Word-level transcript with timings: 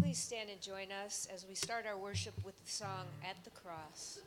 Please 0.00 0.18
stand 0.18 0.48
and 0.48 0.60
join 0.60 0.92
us 1.04 1.26
as 1.34 1.44
we 1.48 1.54
start 1.54 1.84
our 1.84 1.98
worship 1.98 2.34
with 2.44 2.54
the 2.64 2.70
song 2.70 3.06
At 3.28 3.42
the 3.44 3.50
Cross. 3.50 4.20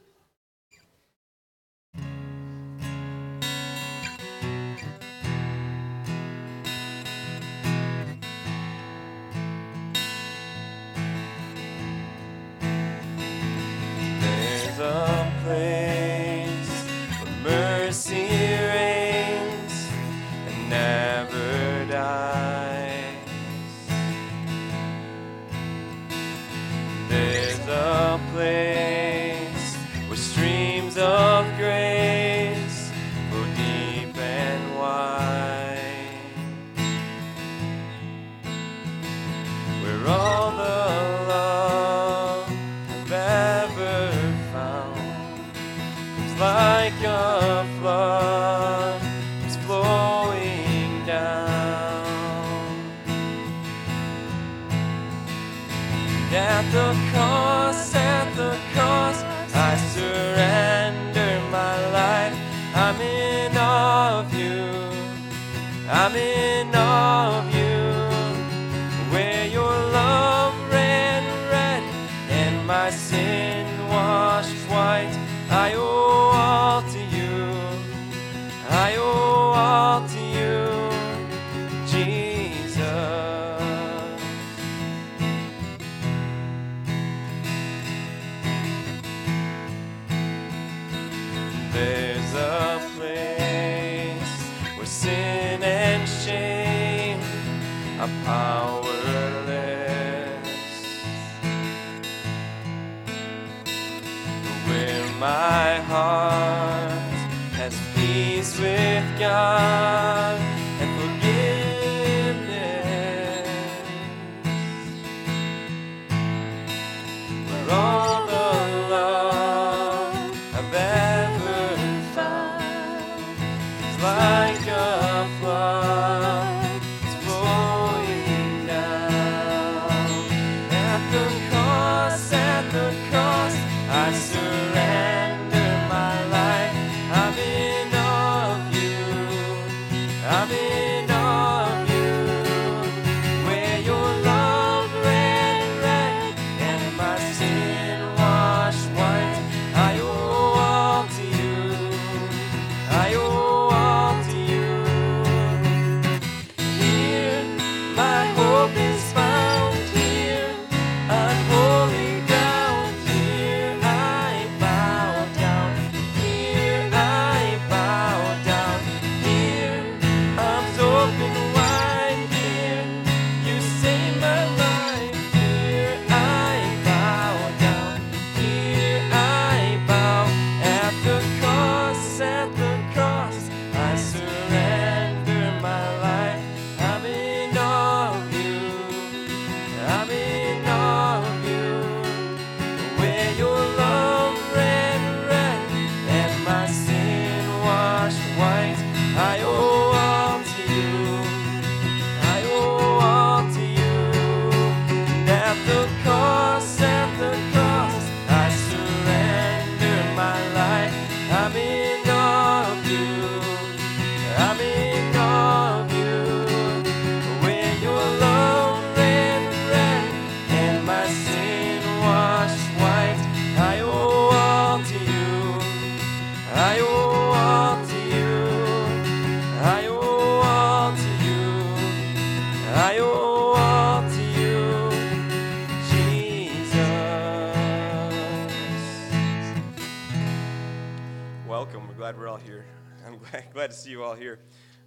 glad 242.01 242.17
we're 242.17 242.27
all 242.27 242.37
here. 242.37 242.65
I'm 243.05 243.19
glad, 243.19 243.53
glad 243.53 243.69
to 243.69 243.77
see 243.77 243.91
you 243.91 244.01
all 244.01 244.15
here. 244.15 244.39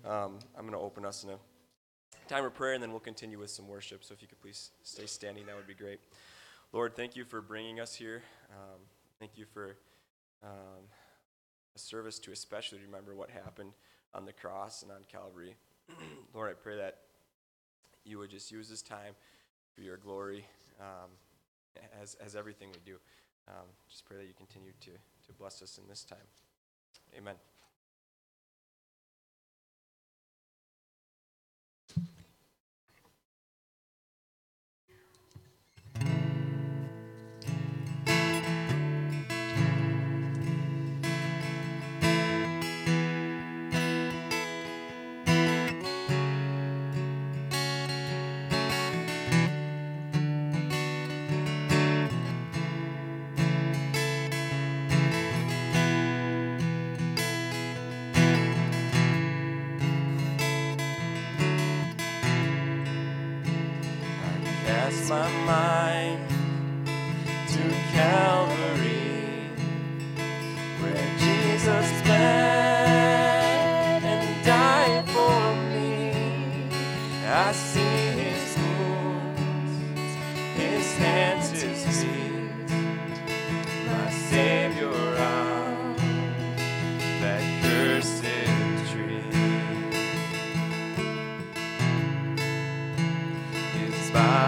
Um, 0.04 0.40
I'm 0.59 0.62
going 0.62 0.73
to 0.73 0.80
open 0.80 1.04
us 1.04 1.23
in 1.23 1.30
a 1.30 1.38
time 2.26 2.44
of 2.44 2.54
prayer, 2.54 2.73
and 2.73 2.83
then 2.83 2.90
we'll 2.90 2.99
continue 2.99 3.38
with 3.38 3.50
some 3.50 3.68
worship. 3.68 4.02
So 4.02 4.14
if 4.14 4.21
you 4.21 4.26
could 4.26 4.40
please 4.40 4.73
stay 4.83 5.06
standing, 5.06 5.47
that 5.47 5.54
would 5.54 5.68
be 5.68 5.75
great. 5.75 6.00
Lord, 6.73 6.97
thank 6.97 7.14
you 7.14 7.25
for 7.25 7.40
bringing 7.40 7.78
us 7.78 7.94
here. 7.94 8.25
Um, 8.50 8.80
thank 9.21 9.38
you 9.38 9.44
for 9.44 9.76
um, 10.42 10.88
a 11.76 11.78
service 11.78 12.18
to 12.18 12.33
especially 12.33 12.80
remember 12.85 13.14
what 13.14 13.30
happened 13.30 13.75
on 14.12 14.25
the 14.25 14.33
cross 14.33 14.83
and 14.83 14.90
on 14.90 15.04
Calvary. 15.09 15.54
Lord, 16.35 16.50
I 16.50 16.54
pray 16.54 16.78
that 16.78 16.99
you 18.04 18.18
would 18.18 18.30
just 18.30 18.50
use 18.50 18.68
this 18.68 18.83
time 18.83 19.14
for 19.73 19.83
your 19.83 19.99
glory 19.99 20.47
um, 20.80 21.11
as, 22.02 22.16
as 22.16 22.35
everything 22.35 22.71
we 22.73 22.80
do. 22.85 22.97
Um, 23.47 23.68
just 23.88 24.04
pray 24.04 24.16
that 24.16 24.26
you 24.26 24.35
continue 24.37 24.73
to, 24.80 24.90
to 24.90 25.33
bless 25.38 25.62
us 25.62 25.78
in 25.78 25.88
this 25.88 26.02
time. 26.02 26.18
Amen. 27.16 27.37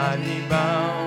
His 0.06 0.14
body 0.14 0.40
bound 0.48 1.05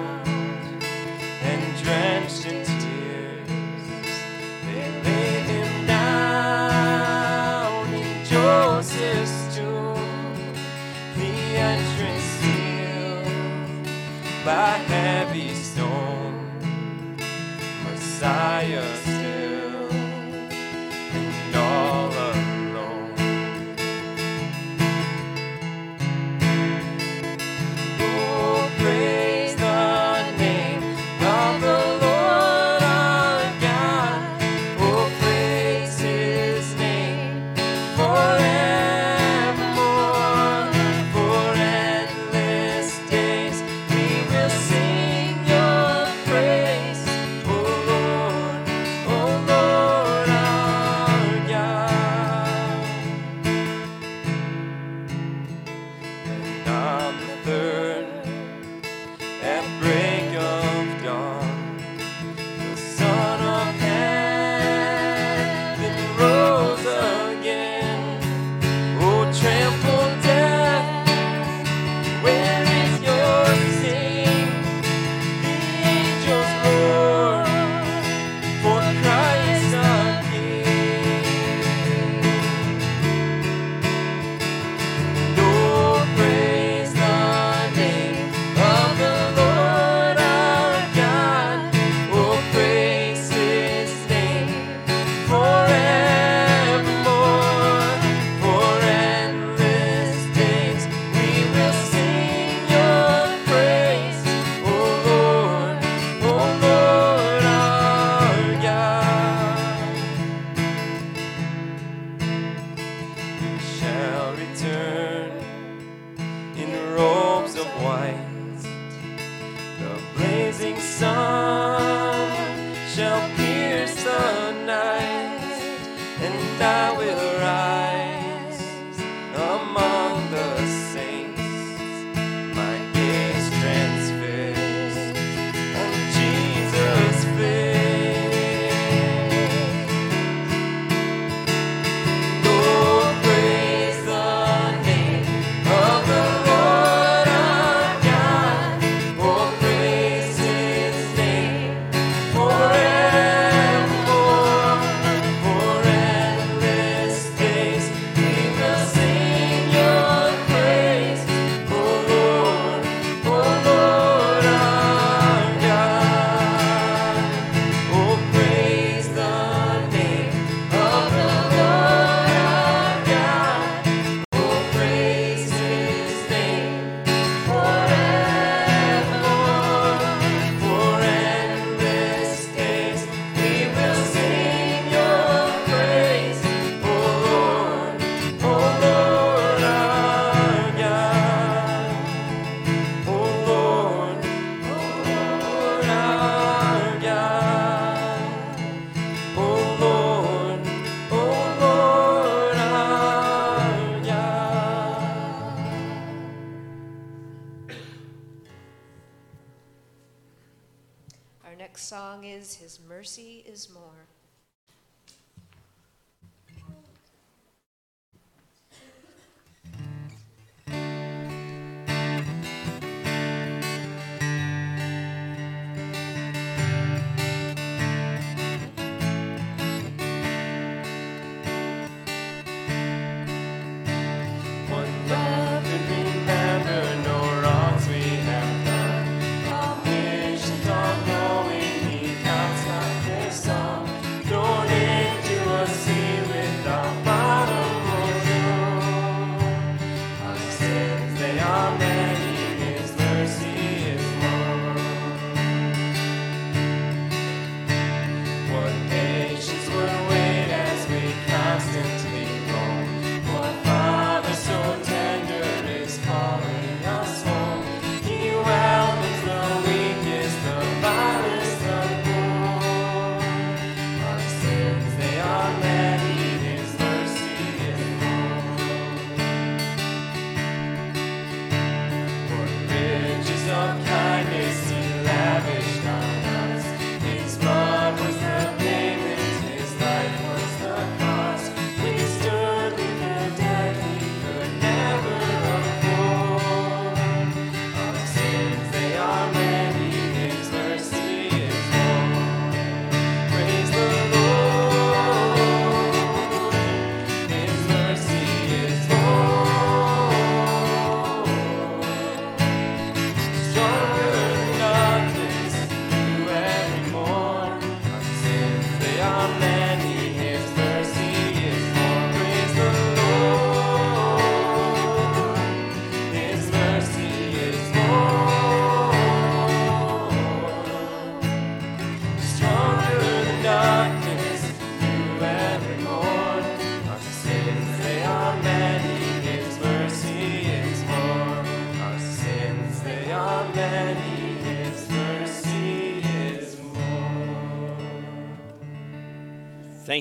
song 211.80 212.26
is 212.26 212.56
His 212.56 212.80
Mercy 212.88 213.44
is 213.48 213.70
More. 213.74 214.08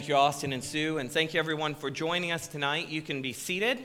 You, 0.08 0.16
Austin 0.16 0.54
and 0.54 0.64
Sue, 0.64 0.96
and 0.96 1.12
thank 1.12 1.34
you 1.34 1.40
everyone 1.40 1.74
for 1.74 1.90
joining 1.90 2.32
us 2.32 2.46
tonight. 2.46 2.88
You 2.88 3.02
can 3.02 3.20
be 3.20 3.34
seated, 3.34 3.78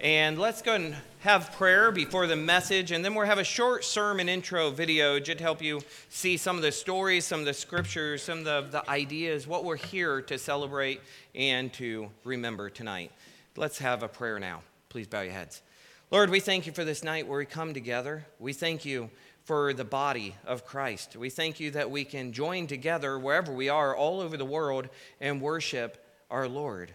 and 0.00 0.36
let's 0.36 0.60
go 0.60 0.74
and 0.74 0.96
have 1.20 1.52
prayer 1.52 1.92
before 1.92 2.26
the 2.26 2.34
message, 2.34 2.90
and 2.90 3.04
then 3.04 3.14
we'll 3.14 3.26
have 3.26 3.38
a 3.38 3.44
short 3.44 3.84
sermon 3.84 4.28
intro 4.28 4.70
video 4.70 5.20
just 5.20 5.38
to 5.38 5.44
help 5.44 5.62
you 5.62 5.80
see 6.08 6.36
some 6.36 6.56
of 6.56 6.62
the 6.62 6.72
stories, 6.72 7.26
some 7.26 7.38
of 7.38 7.46
the 7.46 7.54
scriptures, 7.54 8.24
some 8.24 8.40
of 8.40 8.44
the, 8.44 8.66
the 8.72 8.90
ideas, 8.90 9.46
what 9.46 9.64
we're 9.64 9.76
here 9.76 10.20
to 10.22 10.36
celebrate 10.36 11.00
and 11.36 11.72
to 11.74 12.10
remember 12.24 12.68
tonight. 12.70 13.12
Let's 13.56 13.78
have 13.78 14.02
a 14.02 14.08
prayer 14.08 14.40
now. 14.40 14.62
Please 14.88 15.06
bow 15.06 15.20
your 15.20 15.32
heads. 15.32 15.62
Lord, 16.10 16.28
we 16.28 16.40
thank 16.40 16.66
you 16.66 16.72
for 16.72 16.84
this 16.84 17.04
night 17.04 17.28
where 17.28 17.38
we 17.38 17.46
come 17.46 17.72
together. 17.72 18.26
We 18.40 18.52
thank 18.52 18.84
you 18.84 19.10
for 19.48 19.72
the 19.72 19.82
body 19.82 20.34
of 20.46 20.66
Christ. 20.66 21.16
We 21.16 21.30
thank 21.30 21.58
you 21.58 21.70
that 21.70 21.90
we 21.90 22.04
can 22.04 22.34
join 22.34 22.66
together 22.66 23.18
wherever 23.18 23.50
we 23.50 23.70
are, 23.70 23.96
all 23.96 24.20
over 24.20 24.36
the 24.36 24.44
world, 24.44 24.90
and 25.22 25.40
worship 25.40 26.04
our 26.30 26.46
Lord. 26.46 26.92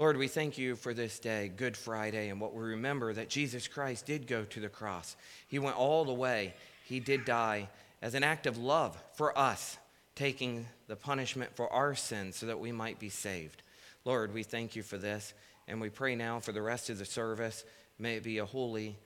Lord, 0.00 0.16
we 0.16 0.26
thank 0.26 0.58
you 0.58 0.74
for 0.74 0.94
this 0.94 1.20
day, 1.20 1.46
Good 1.56 1.76
Friday, 1.76 2.28
and 2.28 2.40
what 2.40 2.54
we 2.54 2.62
remember 2.62 3.12
that 3.12 3.28
Jesus 3.28 3.68
Christ 3.68 4.04
did 4.04 4.26
go 4.26 4.42
to 4.42 4.58
the 4.58 4.68
cross. 4.68 5.14
He 5.46 5.60
went 5.60 5.76
all 5.76 6.04
the 6.04 6.12
way, 6.12 6.54
He 6.86 6.98
did 6.98 7.24
die 7.24 7.68
as 8.02 8.16
an 8.16 8.24
act 8.24 8.48
of 8.48 8.58
love 8.58 9.00
for 9.14 9.38
us, 9.38 9.78
taking 10.16 10.66
the 10.88 10.96
punishment 10.96 11.54
for 11.54 11.72
our 11.72 11.94
sins 11.94 12.34
so 12.34 12.46
that 12.46 12.58
we 12.58 12.72
might 12.72 12.98
be 12.98 13.10
saved. 13.10 13.62
Lord, 14.04 14.34
we 14.34 14.42
thank 14.42 14.74
you 14.74 14.82
for 14.82 14.98
this, 14.98 15.34
and 15.68 15.80
we 15.80 15.88
pray 15.88 16.16
now 16.16 16.40
for 16.40 16.50
the 16.50 16.62
rest 16.62 16.90
of 16.90 16.98
the 16.98 17.04
service. 17.04 17.64
May 17.96 18.16
it 18.16 18.24
be 18.24 18.38
a 18.38 18.44
holy, 18.44 18.98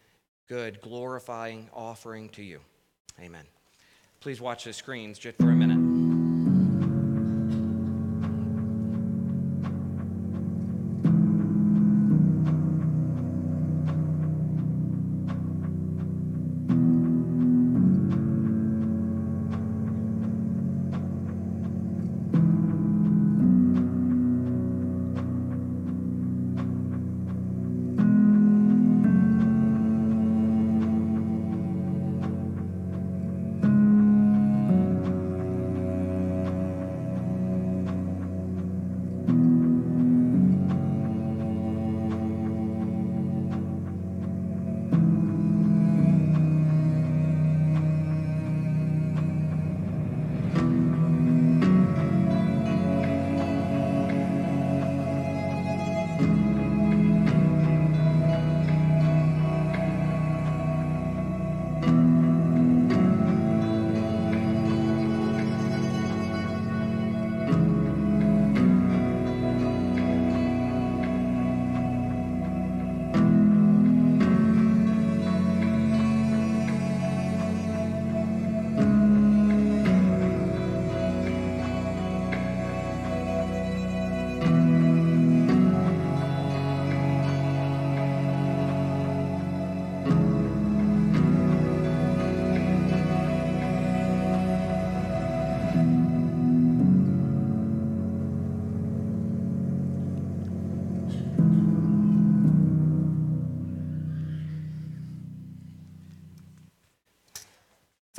good, 0.48 0.80
glorifying 0.80 1.68
offering 1.74 2.30
to 2.30 2.42
you. 2.42 2.60
Amen. 3.20 3.44
Please 4.20 4.40
watch 4.40 4.64
the 4.64 4.72
screens 4.72 5.18
just 5.18 5.38
for 5.38 5.50
a 5.50 5.54
minute. 5.54 5.85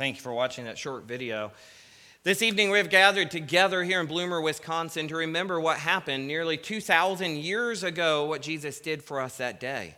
Thank 0.08 0.16
you 0.16 0.22
for 0.22 0.32
watching 0.32 0.64
that 0.64 0.78
short 0.78 1.04
video. 1.04 1.52
This 2.22 2.40
evening, 2.40 2.70
we 2.70 2.78
have 2.78 2.88
gathered 2.88 3.30
together 3.30 3.84
here 3.84 4.00
in 4.00 4.06
Bloomer, 4.06 4.40
Wisconsin 4.40 5.06
to 5.08 5.16
remember 5.16 5.60
what 5.60 5.76
happened 5.76 6.26
nearly 6.26 6.56
2,000 6.56 7.36
years 7.36 7.82
ago, 7.82 8.24
what 8.24 8.40
Jesus 8.40 8.80
did 8.80 9.02
for 9.02 9.20
us 9.20 9.36
that 9.36 9.60
day. 9.60 9.96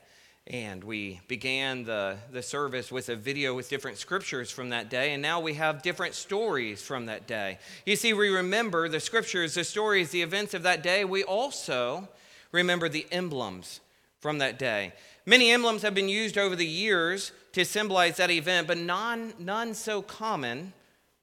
And 0.48 0.82
we 0.82 1.20
began 1.28 1.84
the, 1.84 2.16
the 2.32 2.42
service 2.42 2.90
with 2.90 3.08
a 3.08 3.14
video 3.14 3.54
with 3.54 3.68
different 3.70 3.98
scriptures 3.98 4.50
from 4.50 4.70
that 4.70 4.90
day, 4.90 5.12
and 5.12 5.22
now 5.22 5.38
we 5.38 5.54
have 5.54 5.80
different 5.80 6.14
stories 6.14 6.82
from 6.82 7.06
that 7.06 7.28
day. 7.28 7.60
You 7.86 7.94
see, 7.94 8.12
we 8.12 8.30
remember 8.30 8.88
the 8.88 8.98
scriptures, 8.98 9.54
the 9.54 9.62
stories, 9.62 10.10
the 10.10 10.22
events 10.22 10.54
of 10.54 10.64
that 10.64 10.82
day. 10.82 11.04
We 11.04 11.22
also 11.22 12.08
remember 12.50 12.88
the 12.88 13.06
emblems 13.12 13.78
from 14.18 14.38
that 14.38 14.58
day. 14.58 14.92
Many 15.26 15.50
emblems 15.50 15.82
have 15.82 15.94
been 15.94 16.08
used 16.08 16.38
over 16.38 16.56
the 16.56 16.66
years 16.66 17.32
to 17.52 17.64
symbolize 17.64 18.16
that 18.16 18.30
event, 18.30 18.66
but 18.66 18.78
none, 18.78 19.34
none 19.38 19.74
so 19.74 20.02
common 20.02 20.72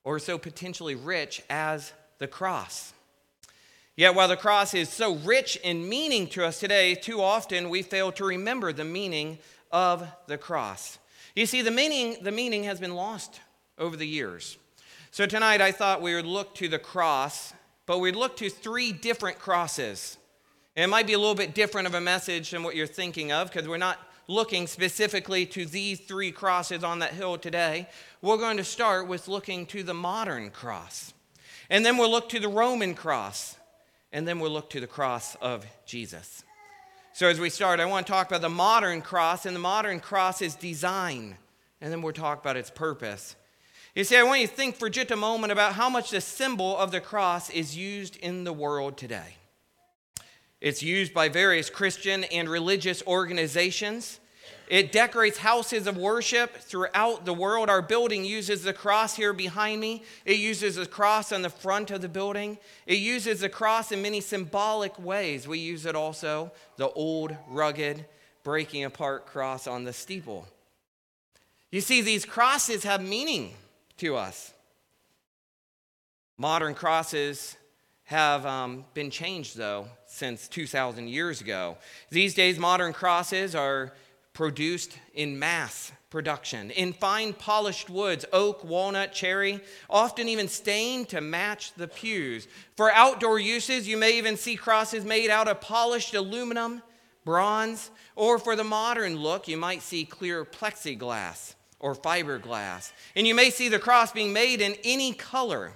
or 0.04 0.20
so 0.20 0.38
potentially 0.38 0.96
rich 0.96 1.42
as 1.50 1.94
the 2.20 2.28
cross. 2.28 2.94
Yet, 3.96 4.14
while 4.14 4.28
the 4.28 4.38
cross 4.38 4.76
is 4.76 4.90
so 4.90 5.16
rich 5.16 5.56
in 5.58 5.90
meaning 5.90 6.28
to 6.28 6.46
us 6.46 6.60
today, 6.60 6.94
too 6.94 7.22
often 7.22 7.70
we 7.70 7.82
fail 7.82 8.12
to 8.14 8.26
remember 8.26 8.72
the 8.72 8.86
meaning 8.86 9.40
of 9.72 10.08
the 10.28 10.38
cross. 10.38 11.00
You 11.36 11.48
see, 11.48 11.64
the 11.64 11.72
meaning, 11.72 12.18
the 12.22 12.32
meaning 12.32 12.64
has 12.66 12.80
been 12.80 12.94
lost 12.94 13.42
over 13.80 13.98
the 13.98 14.08
years. 14.08 14.58
So, 15.10 15.26
tonight 15.26 15.62
I 15.62 15.72
thought 15.72 16.04
we 16.04 16.14
would 16.14 16.28
look 16.28 16.54
to 16.56 16.68
the 16.68 16.78
cross, 16.78 17.54
but 17.88 18.00
we'd 18.00 18.16
look 18.16 18.38
to 18.38 18.50
three 18.50 18.92
different 18.92 19.40
crosses. 19.40 20.18
And 20.78 20.84
it 20.84 20.88
might 20.90 21.08
be 21.08 21.14
a 21.14 21.20
little 21.20 21.34
bit 21.34 21.56
different 21.56 21.88
of 21.88 21.96
a 21.96 22.02
message 22.02 22.52
than 22.52 22.62
what 22.62 22.76
you're 22.76 22.86
thinking 22.86 23.32
of 23.32 23.52
because 23.52 23.68
we're 23.68 23.78
not 23.78 23.98
looking 24.28 24.68
specifically 24.68 25.44
to 25.48 25.66
these 25.66 26.00
three 26.00 26.32
crosses 26.32 26.84
on 26.84 27.00
that 27.00 27.14
hill 27.14 27.36
today. 27.40 27.90
We're 28.22 28.38
going 28.38 28.58
to 28.58 28.64
start 28.64 29.08
with 29.08 29.28
looking 29.28 29.66
to 29.68 29.82
the 29.82 29.96
modern 29.96 30.52
cross. 30.52 31.16
And 31.72 31.84
then 31.84 31.98
we'll 31.98 32.12
look 32.12 32.30
to 32.30 32.40
the 32.40 32.48
Roman 32.48 32.94
cross. 32.94 33.58
And 34.14 34.28
then 34.28 34.40
we'll 34.40 34.52
look 34.52 34.70
to 34.70 34.80
the 34.80 34.86
cross 34.86 35.34
of 35.42 35.66
Jesus. 35.88 36.44
So, 37.12 37.28
as 37.28 37.40
we 37.40 37.50
start, 37.50 37.80
I 37.80 37.86
want 37.86 38.06
to 38.06 38.14
talk 38.14 38.28
about 38.28 38.42
the 38.42 38.50
modern 38.50 39.02
cross, 39.02 39.48
and 39.48 39.56
the 39.56 39.60
modern 39.60 40.00
cross's 40.00 40.54
design. 40.54 41.38
And 41.82 41.92
then 41.92 42.04
we'll 42.04 42.14
talk 42.14 42.40
about 42.40 42.56
its 42.56 42.70
purpose. 42.70 43.36
You 43.96 44.04
see, 44.04 44.16
I 44.16 44.24
want 44.24 44.42
you 44.42 44.48
to 44.48 44.54
think 44.54 44.76
for 44.76 44.90
just 44.90 45.10
a 45.10 45.16
moment 45.16 45.52
about 45.52 45.74
how 45.74 45.90
much 45.90 46.12
the 46.12 46.22
symbol 46.22 46.78
of 46.78 46.92
the 46.92 47.02
cross 47.02 47.50
is 47.50 47.76
used 47.76 48.16
in 48.18 48.44
the 48.44 48.54
world 48.54 48.98
today. 48.98 49.38
It's 50.60 50.82
used 50.82 51.14
by 51.14 51.30
various 51.30 51.70
Christian 51.70 52.24
and 52.26 52.50
religious 52.50 53.04
organizations. 53.06 54.20
It 54.68 54.92
decorates 54.92 55.38
houses 55.38 55.88
of 55.88 55.96
worship 55.96 56.58
throughout 56.58 57.26
the 57.26 57.34
world. 57.34 57.70
Our 57.70 57.82
building 57.82 58.26
uses 58.26 58.64
the 58.64 58.74
cross 58.74 59.16
here 59.16 59.32
behind 59.32 59.80
me. 59.80 60.04
It 60.26 60.40
uses 60.40 60.76
the 60.76 60.86
cross 60.86 61.32
on 61.32 61.42
the 61.42 61.50
front 61.50 61.90
of 61.92 62.02
the 62.02 62.10
building. 62.10 62.58
It 62.86 62.98
uses 62.98 63.40
the 63.40 63.50
cross 63.50 63.92
in 63.92 64.02
many 64.02 64.20
symbolic 64.20 65.00
ways. 65.00 65.48
We 65.48 65.60
use 65.60 65.86
it 65.86 65.96
also, 65.96 66.52
the 66.76 66.90
old, 66.90 67.36
rugged, 67.48 68.06
breaking 68.44 68.84
apart 68.84 69.26
cross 69.26 69.68
on 69.68 69.86
the 69.86 69.94
steeple. 69.94 70.48
You 71.72 71.82
see, 71.82 72.02
these 72.02 72.26
crosses 72.26 72.84
have 72.84 73.02
meaning 73.02 73.54
to 73.98 74.16
us. 74.16 74.54
Modern 76.38 76.74
crosses 76.74 77.56
have 78.08 78.46
um, 78.46 78.86
been 78.94 79.12
changed, 79.12 79.58
though, 79.58 79.86
since 80.06 80.48
2,000 80.48 81.10
years 81.10 81.42
ago. 81.42 81.78
These 82.10 82.34
days, 82.34 82.58
modern 82.58 82.94
crosses 82.94 83.54
are 83.54 83.94
produced 84.32 84.98
in 85.14 85.38
mass 85.38 85.92
production, 86.10 86.72
in 86.72 86.94
fine 86.94 87.34
polished 87.34 87.90
woods, 87.90 88.24
oak, 88.32 88.64
walnut, 88.64 89.12
cherry, 89.12 89.60
often 89.90 90.30
even 90.30 90.48
stained 90.48 91.10
to 91.10 91.20
match 91.20 91.74
the 91.74 91.88
pews. 91.88 92.48
For 92.78 92.90
outdoor 92.94 93.40
uses, 93.40 93.90
you 93.90 93.98
may 93.98 94.18
even 94.18 94.38
see 94.38 94.56
crosses 94.56 95.04
made 95.04 95.30
out 95.30 95.50
of 95.50 95.60
polished 95.60 96.14
aluminum, 96.14 96.82
bronze, 97.26 97.92
or 98.16 98.40
for 98.40 98.56
the 98.56 98.64
modern 98.64 99.18
look, 99.18 99.50
you 99.50 99.58
might 99.58 99.82
see 99.82 100.06
clear 100.06 100.46
plexiglass 100.46 101.56
or 101.78 101.94
fiberglass. 101.94 102.94
And 103.18 103.28
you 103.28 103.36
may 103.36 103.50
see 103.50 103.68
the 103.68 103.80
cross 103.80 104.14
being 104.14 104.32
made 104.32 104.62
in 104.62 104.76
any 104.86 105.12
color. 105.12 105.74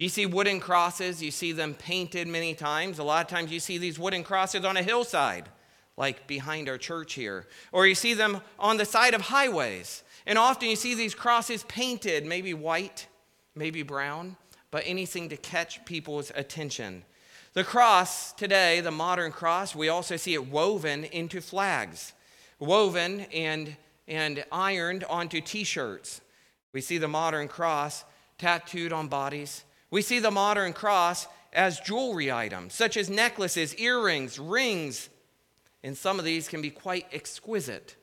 You 0.00 0.08
see 0.08 0.24
wooden 0.24 0.60
crosses, 0.60 1.22
you 1.22 1.30
see 1.30 1.52
them 1.52 1.74
painted 1.74 2.26
many 2.26 2.54
times. 2.54 2.98
A 2.98 3.04
lot 3.04 3.22
of 3.22 3.30
times 3.30 3.52
you 3.52 3.60
see 3.60 3.76
these 3.76 3.98
wooden 3.98 4.24
crosses 4.24 4.64
on 4.64 4.78
a 4.78 4.82
hillside, 4.82 5.50
like 5.98 6.26
behind 6.26 6.70
our 6.70 6.78
church 6.78 7.12
here, 7.12 7.46
or 7.70 7.86
you 7.86 7.94
see 7.94 8.14
them 8.14 8.40
on 8.58 8.78
the 8.78 8.86
side 8.86 9.12
of 9.12 9.20
highways. 9.20 10.02
And 10.26 10.38
often 10.38 10.70
you 10.70 10.76
see 10.76 10.94
these 10.94 11.14
crosses 11.14 11.64
painted, 11.64 12.24
maybe 12.24 12.54
white, 12.54 13.08
maybe 13.54 13.82
brown, 13.82 14.36
but 14.70 14.84
anything 14.86 15.28
to 15.28 15.36
catch 15.36 15.84
people's 15.84 16.32
attention. 16.34 17.04
The 17.52 17.64
cross 17.64 18.32
today, 18.32 18.80
the 18.80 18.90
modern 18.90 19.32
cross, 19.32 19.76
we 19.76 19.90
also 19.90 20.16
see 20.16 20.32
it 20.32 20.46
woven 20.46 21.04
into 21.04 21.42
flags, 21.42 22.14
woven 22.58 23.26
and, 23.34 23.76
and 24.08 24.46
ironed 24.50 25.04
onto 25.04 25.42
t 25.42 25.62
shirts. 25.62 26.22
We 26.72 26.80
see 26.80 26.96
the 26.96 27.06
modern 27.06 27.48
cross 27.48 28.06
tattooed 28.38 28.94
on 28.94 29.08
bodies. 29.08 29.64
We 29.90 30.02
see 30.02 30.18
the 30.18 30.30
modern 30.30 30.72
cross 30.72 31.26
as 31.52 31.80
jewelry 31.80 32.30
items, 32.30 32.74
such 32.74 32.96
as 32.96 33.10
necklaces, 33.10 33.74
earrings, 33.74 34.38
rings, 34.38 35.10
and 35.82 35.96
some 35.96 36.18
of 36.18 36.24
these 36.24 36.48
can 36.48 36.62
be 36.62 36.70
quite 36.70 37.06
exquisite. 37.12 37.96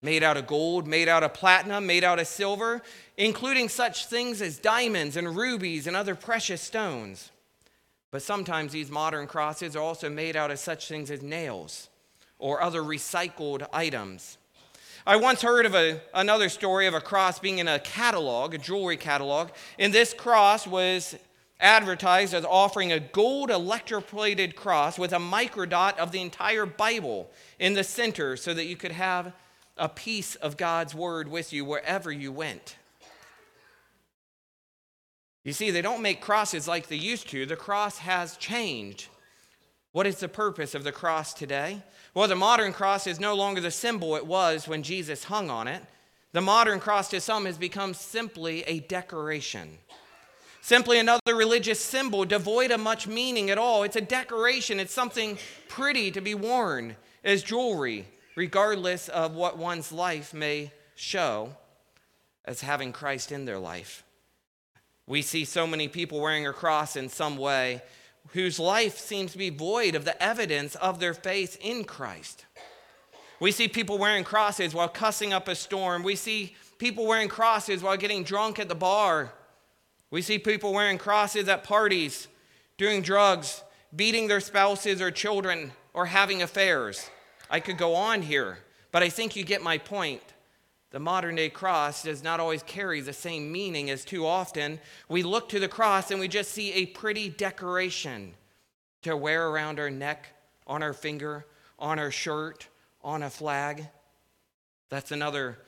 Made 0.00 0.22
out 0.22 0.36
of 0.36 0.46
gold, 0.46 0.86
made 0.86 1.08
out 1.08 1.22
of 1.22 1.34
platinum, 1.34 1.86
made 1.86 2.02
out 2.02 2.18
of 2.18 2.26
silver, 2.26 2.82
including 3.16 3.68
such 3.68 4.06
things 4.06 4.42
as 4.42 4.58
diamonds 4.58 5.16
and 5.16 5.36
rubies 5.36 5.86
and 5.86 5.96
other 5.96 6.14
precious 6.14 6.60
stones. 6.60 7.30
But 8.10 8.22
sometimes 8.22 8.72
these 8.72 8.90
modern 8.90 9.26
crosses 9.26 9.76
are 9.76 9.82
also 9.82 10.10
made 10.10 10.36
out 10.36 10.50
of 10.50 10.58
such 10.58 10.88
things 10.88 11.10
as 11.10 11.22
nails 11.22 11.88
or 12.38 12.60
other 12.62 12.82
recycled 12.82 13.66
items. 13.72 14.38
I 15.04 15.16
once 15.16 15.42
heard 15.42 15.66
of 15.66 15.74
a, 15.74 16.00
another 16.14 16.48
story 16.48 16.86
of 16.86 16.94
a 16.94 17.00
cross 17.00 17.40
being 17.40 17.58
in 17.58 17.66
a 17.66 17.80
catalog, 17.80 18.54
a 18.54 18.58
jewelry 18.58 18.96
catalog, 18.96 19.50
and 19.76 19.92
this 19.92 20.14
cross 20.14 20.64
was 20.64 21.16
advertised 21.58 22.34
as 22.34 22.44
offering 22.44 22.92
a 22.92 23.00
gold 23.00 23.50
electroplated 23.50 24.54
cross 24.54 24.98
with 24.98 25.12
a 25.12 25.18
microdot 25.18 25.98
of 25.98 26.12
the 26.12 26.20
entire 26.20 26.66
Bible 26.66 27.30
in 27.58 27.74
the 27.74 27.82
center 27.82 28.36
so 28.36 28.54
that 28.54 28.66
you 28.66 28.76
could 28.76 28.92
have 28.92 29.32
a 29.76 29.88
piece 29.88 30.36
of 30.36 30.56
God's 30.56 30.94
word 30.94 31.26
with 31.26 31.52
you 31.52 31.64
wherever 31.64 32.12
you 32.12 32.30
went. 32.30 32.76
You 35.44 35.52
see, 35.52 35.72
they 35.72 35.82
don't 35.82 36.02
make 36.02 36.20
crosses 36.20 36.68
like 36.68 36.86
they 36.86 36.96
used 36.96 37.28
to. 37.30 37.44
The 37.44 37.56
cross 37.56 37.98
has 37.98 38.36
changed. 38.36 39.08
What 39.92 40.06
is 40.06 40.16
the 40.16 40.28
purpose 40.28 40.74
of 40.74 40.84
the 40.84 40.92
cross 40.92 41.34
today? 41.34 41.82
Well, 42.14 42.26
the 42.26 42.34
modern 42.34 42.72
cross 42.72 43.06
is 43.06 43.20
no 43.20 43.34
longer 43.34 43.60
the 43.60 43.70
symbol 43.70 44.16
it 44.16 44.26
was 44.26 44.66
when 44.66 44.82
Jesus 44.82 45.24
hung 45.24 45.50
on 45.50 45.68
it. 45.68 45.82
The 46.32 46.40
modern 46.40 46.80
cross 46.80 47.10
to 47.10 47.20
some 47.20 47.44
has 47.44 47.58
become 47.58 47.92
simply 47.92 48.62
a 48.62 48.80
decoration. 48.80 49.78
Simply 50.62 50.98
another 50.98 51.34
religious 51.34 51.78
symbol 51.78 52.24
devoid 52.24 52.70
of 52.70 52.80
much 52.80 53.06
meaning 53.06 53.50
at 53.50 53.58
all. 53.58 53.82
It's 53.82 53.96
a 53.96 54.00
decoration, 54.00 54.80
it's 54.80 54.94
something 54.94 55.36
pretty 55.68 56.10
to 56.12 56.22
be 56.22 56.34
worn 56.34 56.96
as 57.22 57.42
jewelry, 57.42 58.06
regardless 58.34 59.08
of 59.10 59.34
what 59.34 59.58
one's 59.58 59.92
life 59.92 60.32
may 60.32 60.72
show 60.94 61.54
as 62.46 62.62
having 62.62 62.92
Christ 62.92 63.30
in 63.30 63.44
their 63.44 63.58
life. 63.58 64.04
We 65.06 65.20
see 65.20 65.44
so 65.44 65.66
many 65.66 65.88
people 65.88 66.20
wearing 66.20 66.46
a 66.46 66.52
cross 66.52 66.96
in 66.96 67.10
some 67.10 67.36
way 67.36 67.82
whose 68.28 68.58
life 68.58 68.98
seems 68.98 69.32
to 69.32 69.38
be 69.38 69.50
void 69.50 69.94
of 69.94 70.04
the 70.04 70.20
evidence 70.22 70.74
of 70.76 71.00
their 71.00 71.14
faith 71.14 71.58
in 71.60 71.84
Christ. 71.84 72.46
We 73.40 73.52
see 73.52 73.68
people 73.68 73.98
wearing 73.98 74.24
crosses 74.24 74.72
while 74.72 74.88
cussing 74.88 75.32
up 75.32 75.48
a 75.48 75.54
storm. 75.54 76.02
We 76.02 76.16
see 76.16 76.54
people 76.78 77.06
wearing 77.06 77.28
crosses 77.28 77.82
while 77.82 77.96
getting 77.96 78.22
drunk 78.22 78.58
at 78.58 78.68
the 78.68 78.74
bar. 78.74 79.32
We 80.10 80.22
see 80.22 80.38
people 80.38 80.72
wearing 80.72 80.98
crosses 80.98 81.48
at 81.48 81.64
parties, 81.64 82.28
doing 82.78 83.02
drugs, 83.02 83.62
beating 83.94 84.28
their 84.28 84.40
spouses 84.40 85.00
or 85.00 85.10
children, 85.10 85.72
or 85.92 86.06
having 86.06 86.42
affairs. 86.42 87.10
I 87.50 87.60
could 87.60 87.76
go 87.76 87.94
on 87.94 88.22
here, 88.22 88.58
but 88.92 89.02
I 89.02 89.08
think 89.08 89.36
you 89.36 89.44
get 89.44 89.62
my 89.62 89.76
point. 89.76 90.22
The 90.92 91.00
modern 91.00 91.36
day 91.36 91.48
cross 91.48 92.02
does 92.02 92.22
not 92.22 92.38
always 92.38 92.62
carry 92.62 93.00
the 93.00 93.14
same 93.14 93.50
meaning 93.50 93.88
as 93.88 94.04
too 94.04 94.26
often. 94.26 94.78
We 95.08 95.22
look 95.22 95.48
to 95.48 95.58
the 95.58 95.68
cross 95.68 96.10
and 96.10 96.20
we 96.20 96.28
just 96.28 96.50
see 96.50 96.72
a 96.74 96.86
pretty 96.86 97.30
decoration 97.30 98.34
to 99.00 99.16
wear 99.16 99.48
around 99.48 99.80
our 99.80 99.90
neck, 99.90 100.28
on 100.66 100.82
our 100.82 100.92
finger, 100.92 101.46
on 101.78 101.98
our 101.98 102.10
shirt, 102.10 102.68
on 103.02 103.22
a 103.22 103.30
flag. 103.30 103.88
That's 104.90 105.10
another 105.10 105.58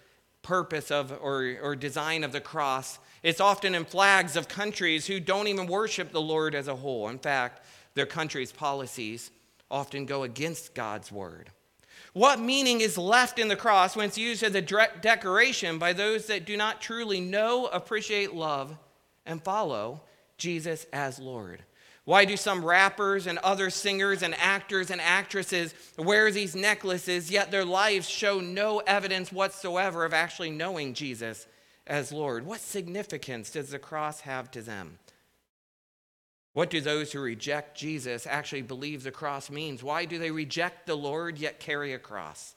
purpose 0.43 0.91
of 0.91 1.11
or, 1.23 1.57
or 1.63 1.75
design 1.75 2.23
of 2.23 2.33
the 2.33 2.41
cross. 2.43 2.99
It's 3.23 3.41
often 3.41 3.75
in 3.75 3.87
flags 3.87 4.37
of 4.37 4.47
countries 4.47 5.07
who 5.07 5.21
don't 5.21 5.49
even 5.49 5.67
worship 5.67 6.13
the 6.13 6.21
Lord 6.21 6.55
as 6.55 6.69
a 6.69 6.77
whole. 6.77 7.09
In 7.09 7.19
fact, 7.19 7.65
their 7.95 8.05
country's 8.05 8.53
policies 8.53 9.31
often 9.71 10.05
go 10.05 10.23
against 10.23 10.75
God's 10.75 11.11
word. 11.11 11.51
What 12.15 12.39
meaning 12.39 12.81
is 12.81 12.97
left 12.97 13.41
in 13.41 13.49
the 13.49 13.57
cross 13.57 13.97
when 13.97 14.07
it's 14.07 14.17
used 14.17 14.45
as 14.45 14.55
a 14.55 14.63
decoration 14.63 15.79
by 15.79 15.93
those 15.93 16.27
that 16.27 16.47
do 16.47 16.57
not 16.57 16.81
truly 16.81 17.21
know, 17.21 17.67
appreciate, 17.67 18.33
love, 18.33 18.77
and 19.27 19.43
follow 19.43 20.01
Jesus 20.39 20.87
as 20.93 21.19
Lord? 21.19 21.65
Why 22.05 22.25
do 22.25 22.37
some 22.37 22.65
rappers 22.65 23.27
and 23.27 23.39
other 23.39 23.69
singers 23.69 24.23
and 24.23 24.33
actors 24.39 24.93
and 24.93 25.01
actresses 25.01 25.75
wear 25.99 26.31
these 26.31 26.55
necklaces, 26.55 27.33
yet 27.33 27.51
their 27.51 27.65
lives 27.65 28.09
show 28.09 28.39
no 28.39 28.79
evidence 28.79 29.33
whatsoever 29.33 30.05
of 30.05 30.15
actually 30.15 30.51
knowing 30.51 30.95
Jesus 30.95 31.49
as 31.85 32.13
Lord? 32.13 32.47
What 32.47 32.61
significance 32.61 33.51
does 33.51 33.71
the 33.71 33.81
cross 33.81 34.21
have 34.21 34.53
to 34.53 34.63
them? 34.63 34.99
What 36.55 36.71
do 36.71 36.81
those 36.81 37.13
who 37.13 37.21
reject 37.21 37.77
Jesus 37.77 38.27
actually 38.27 38.63
believe 38.63 39.03
the 39.03 39.11
cross 39.11 39.51
means? 39.51 39.83
Why 39.83 40.05
do 40.05 40.19
they 40.19 40.31
reject 40.31 40.87
the 40.87 40.97
Lord 40.97 41.37
yet 41.37 41.61
carry 41.61 41.93
a 41.93 41.99
cross? 41.99 42.55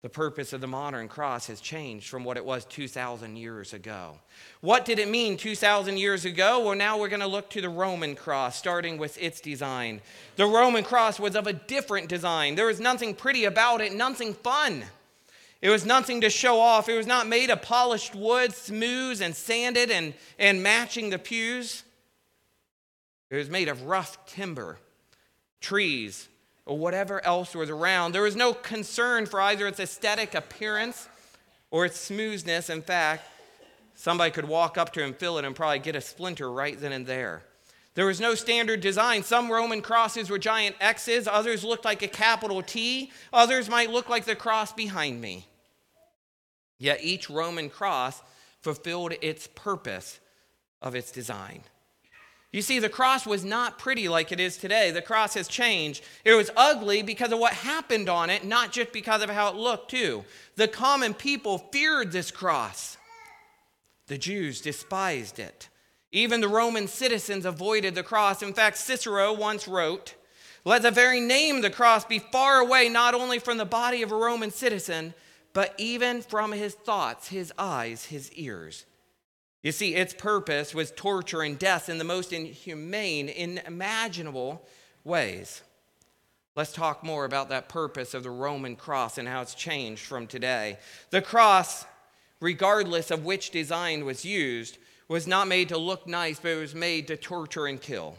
The 0.00 0.08
purpose 0.08 0.52
of 0.52 0.60
the 0.60 0.66
modern 0.66 1.08
cross 1.08 1.48
has 1.48 1.60
changed 1.60 2.08
from 2.08 2.24
what 2.24 2.36
it 2.36 2.44
was 2.44 2.64
2,000 2.66 3.36
years 3.36 3.74
ago. 3.74 4.18
What 4.60 4.84
did 4.84 4.98
it 4.98 5.08
mean 5.08 5.36
2,000 5.36 5.98
years 5.98 6.24
ago? 6.24 6.64
Well, 6.64 6.76
now 6.76 6.98
we're 6.98 7.08
going 7.08 7.20
to 7.20 7.26
look 7.26 7.50
to 7.50 7.60
the 7.60 7.68
Roman 7.68 8.14
cross, 8.14 8.56
starting 8.56 8.96
with 8.96 9.20
its 9.20 9.40
design. 9.40 10.00
The 10.36 10.46
Roman 10.46 10.84
cross 10.84 11.18
was 11.18 11.34
of 11.34 11.48
a 11.48 11.52
different 11.52 12.08
design. 12.08 12.54
There 12.54 12.66
was 12.66 12.80
nothing 12.80 13.14
pretty 13.14 13.44
about 13.44 13.80
it, 13.80 13.92
nothing 13.92 14.34
fun. 14.34 14.84
It 15.60 15.68
was 15.68 15.84
nothing 15.84 16.20
to 16.20 16.30
show 16.30 16.60
off. 16.60 16.88
It 16.88 16.96
was 16.96 17.08
not 17.08 17.26
made 17.26 17.50
of 17.50 17.60
polished 17.60 18.14
wood, 18.14 18.54
smooth 18.54 19.20
and 19.20 19.34
sanded 19.34 19.90
and, 19.90 20.14
and 20.38 20.62
matching 20.62 21.10
the 21.10 21.18
pews. 21.18 21.82
It 23.30 23.36
was 23.36 23.50
made 23.50 23.68
of 23.68 23.82
rough 23.82 24.24
timber, 24.26 24.78
trees, 25.60 26.28
or 26.64 26.78
whatever 26.78 27.24
else 27.24 27.54
was 27.54 27.70
around. 27.70 28.12
There 28.12 28.22
was 28.22 28.36
no 28.36 28.52
concern 28.52 29.26
for 29.26 29.40
either 29.40 29.66
its 29.66 29.80
aesthetic 29.80 30.34
appearance 30.34 31.08
or 31.70 31.84
its 31.84 31.98
smoothness. 31.98 32.70
In 32.70 32.82
fact, 32.82 33.24
somebody 33.94 34.30
could 34.30 34.46
walk 34.46 34.78
up 34.78 34.92
to 34.94 35.00
it 35.00 35.06
and 35.06 35.16
feel 35.16 35.38
it 35.38 35.44
and 35.44 35.56
probably 35.56 35.78
get 35.78 35.96
a 35.96 36.00
splinter 36.00 36.50
right 36.50 36.78
then 36.78 36.92
and 36.92 37.06
there. 37.06 37.42
There 37.94 38.06
was 38.06 38.20
no 38.20 38.34
standard 38.34 38.80
design. 38.80 39.24
Some 39.24 39.50
Roman 39.50 39.82
crosses 39.82 40.30
were 40.30 40.38
giant 40.38 40.76
X's, 40.80 41.26
others 41.26 41.64
looked 41.64 41.84
like 41.84 42.02
a 42.02 42.08
capital 42.08 42.62
T, 42.62 43.10
others 43.32 43.68
might 43.68 43.90
look 43.90 44.08
like 44.08 44.24
the 44.24 44.36
cross 44.36 44.72
behind 44.72 45.20
me. 45.20 45.48
Yet 46.78 47.00
each 47.02 47.28
Roman 47.28 47.68
cross 47.68 48.22
fulfilled 48.60 49.14
its 49.20 49.48
purpose 49.48 50.20
of 50.80 50.94
its 50.94 51.10
design. 51.10 51.62
You 52.50 52.62
see, 52.62 52.78
the 52.78 52.88
cross 52.88 53.26
was 53.26 53.44
not 53.44 53.78
pretty 53.78 54.08
like 54.08 54.32
it 54.32 54.40
is 54.40 54.56
today. 54.56 54.90
The 54.90 55.02
cross 55.02 55.34
has 55.34 55.48
changed. 55.48 56.02
It 56.24 56.32
was 56.32 56.50
ugly 56.56 57.02
because 57.02 57.30
of 57.30 57.38
what 57.38 57.52
happened 57.52 58.08
on 58.08 58.30
it, 58.30 58.44
not 58.44 58.72
just 58.72 58.90
because 58.92 59.22
of 59.22 59.28
how 59.28 59.50
it 59.50 59.56
looked, 59.56 59.90
too. 59.90 60.24
The 60.56 60.68
common 60.68 61.12
people 61.12 61.58
feared 61.58 62.10
this 62.10 62.30
cross, 62.30 62.96
the 64.06 64.16
Jews 64.16 64.62
despised 64.62 65.38
it. 65.38 65.68
Even 66.10 66.40
the 66.40 66.48
Roman 66.48 66.88
citizens 66.88 67.44
avoided 67.44 67.94
the 67.94 68.02
cross. 68.02 68.42
In 68.42 68.54
fact, 68.54 68.78
Cicero 68.78 69.34
once 69.34 69.68
wrote, 69.68 70.14
Let 70.64 70.80
the 70.80 70.90
very 70.90 71.20
name 71.20 71.56
of 71.56 71.62
the 71.62 71.70
cross 71.70 72.06
be 72.06 72.18
far 72.18 72.60
away, 72.60 72.88
not 72.88 73.14
only 73.14 73.38
from 73.38 73.58
the 73.58 73.66
body 73.66 74.00
of 74.00 74.10
a 74.10 74.16
Roman 74.16 74.50
citizen, 74.50 75.12
but 75.52 75.74
even 75.76 76.22
from 76.22 76.52
his 76.52 76.74
thoughts, 76.74 77.28
his 77.28 77.52
eyes, 77.58 78.06
his 78.06 78.32
ears. 78.32 78.86
You 79.62 79.72
see, 79.72 79.94
its 79.94 80.14
purpose 80.14 80.74
was 80.74 80.92
torture 80.92 81.42
and 81.42 81.58
death 81.58 81.88
in 81.88 81.98
the 81.98 82.04
most 82.04 82.32
inhumane, 82.32 83.28
unimaginable 83.28 84.64
ways. 85.04 85.62
Let's 86.54 86.72
talk 86.72 87.04
more 87.04 87.24
about 87.24 87.48
that 87.50 87.68
purpose 87.68 88.14
of 88.14 88.22
the 88.22 88.30
Roman 88.30 88.76
cross 88.76 89.18
and 89.18 89.28
how 89.28 89.42
it's 89.42 89.54
changed 89.54 90.04
from 90.04 90.26
today. 90.26 90.78
The 91.10 91.22
cross, 91.22 91.86
regardless 92.40 93.10
of 93.10 93.24
which 93.24 93.50
design 93.50 94.04
was 94.04 94.24
used, 94.24 94.78
was 95.08 95.26
not 95.26 95.48
made 95.48 95.68
to 95.70 95.78
look 95.78 96.06
nice, 96.06 96.38
but 96.38 96.50
it 96.50 96.60
was 96.60 96.74
made 96.74 97.06
to 97.08 97.16
torture 97.16 97.66
and 97.66 97.80
kill, 97.80 98.16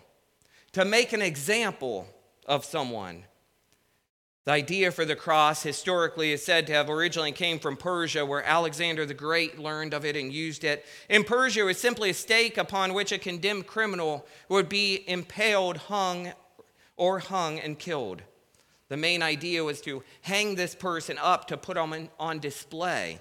to 0.74 0.84
make 0.84 1.14
an 1.14 1.22
example 1.22 2.08
of 2.46 2.66
someone. 2.66 3.24
The 4.46 4.52
idea 4.52 4.92
for 4.92 5.06
the 5.06 5.16
cross 5.16 5.64
historically 5.64 6.32
is 6.32 6.44
said 6.44 6.66
to 6.68 6.74
have 6.74 6.90
originally 6.90 7.32
came 7.34 7.60
from 7.60 7.78
Persia, 7.78 8.26
where 8.26 8.44
Alexander 8.44 9.06
the 9.06 9.14
Great 9.14 9.60
learned 9.60 9.94
of 9.94 10.06
it 10.06 10.16
and 10.16 10.32
used 10.32 10.64
it. 10.64 10.86
In 11.10 11.24
Persia, 11.24 11.62
it 11.62 11.64
was 11.64 11.78
simply 11.78 12.12
a 12.12 12.14
stake 12.14 12.58
upon 12.58 12.94
which 12.94 13.12
a 13.12 13.20
condemned 13.20 13.68
criminal 13.68 14.26
would 14.48 14.70
be 14.70 15.04
impaled, 15.08 15.78
hung, 15.78 16.32
or 16.96 17.20
hung 17.20 17.60
and 17.60 17.78
killed. 17.78 18.22
The 18.88 18.98
main 18.98 19.22
idea 19.22 19.64
was 19.64 19.82
to 19.82 20.04
hang 20.22 20.56
this 20.56 20.74
person 20.74 21.18
up 21.22 21.46
to 21.48 21.58
put 21.58 21.76
them 21.76 22.10
on 22.20 22.40
display 22.40 23.20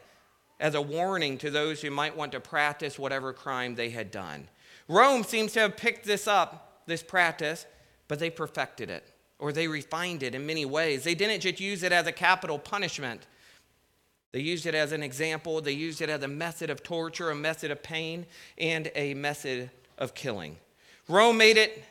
as 0.60 0.74
a 0.74 0.80
warning 0.80 1.36
to 1.38 1.50
those 1.50 1.82
who 1.82 1.90
might 1.90 2.16
want 2.16 2.32
to 2.32 2.40
practice 2.40 2.98
whatever 2.98 3.32
crime 3.32 3.74
they 3.74 3.90
had 3.90 4.10
done. 4.10 4.48
Rome 4.88 5.24
seems 5.24 5.52
to 5.52 5.60
have 5.60 5.76
picked 5.76 6.06
this 6.06 6.26
up, 6.26 6.82
this 6.86 7.02
practice, 7.02 7.66
but 8.06 8.18
they 8.18 8.30
perfected 8.30 8.88
it 8.88 9.04
or 9.38 9.52
they 9.52 9.68
refined 9.68 10.22
it 10.22 10.34
in 10.34 10.46
many 10.46 10.64
ways. 10.64 11.04
They 11.04 11.14
didn't 11.14 11.40
just 11.40 11.60
use 11.60 11.82
it 11.82 11.92
as 11.92 12.06
a 12.06 12.12
capital 12.12 12.58
punishment, 12.58 13.26
they 14.32 14.40
used 14.40 14.66
it 14.66 14.74
as 14.74 14.92
an 14.92 15.02
example, 15.02 15.60
they 15.60 15.72
used 15.72 16.02
it 16.02 16.10
as 16.10 16.22
a 16.22 16.28
method 16.28 16.68
of 16.68 16.82
torture, 16.82 17.30
a 17.30 17.34
method 17.34 17.70
of 17.70 17.82
pain, 17.82 18.26
and 18.58 18.90
a 18.94 19.14
method 19.14 19.70
of 19.96 20.14
killing. 20.14 20.56
Rome 21.08 21.38
made 21.38 21.56
it 21.56 21.82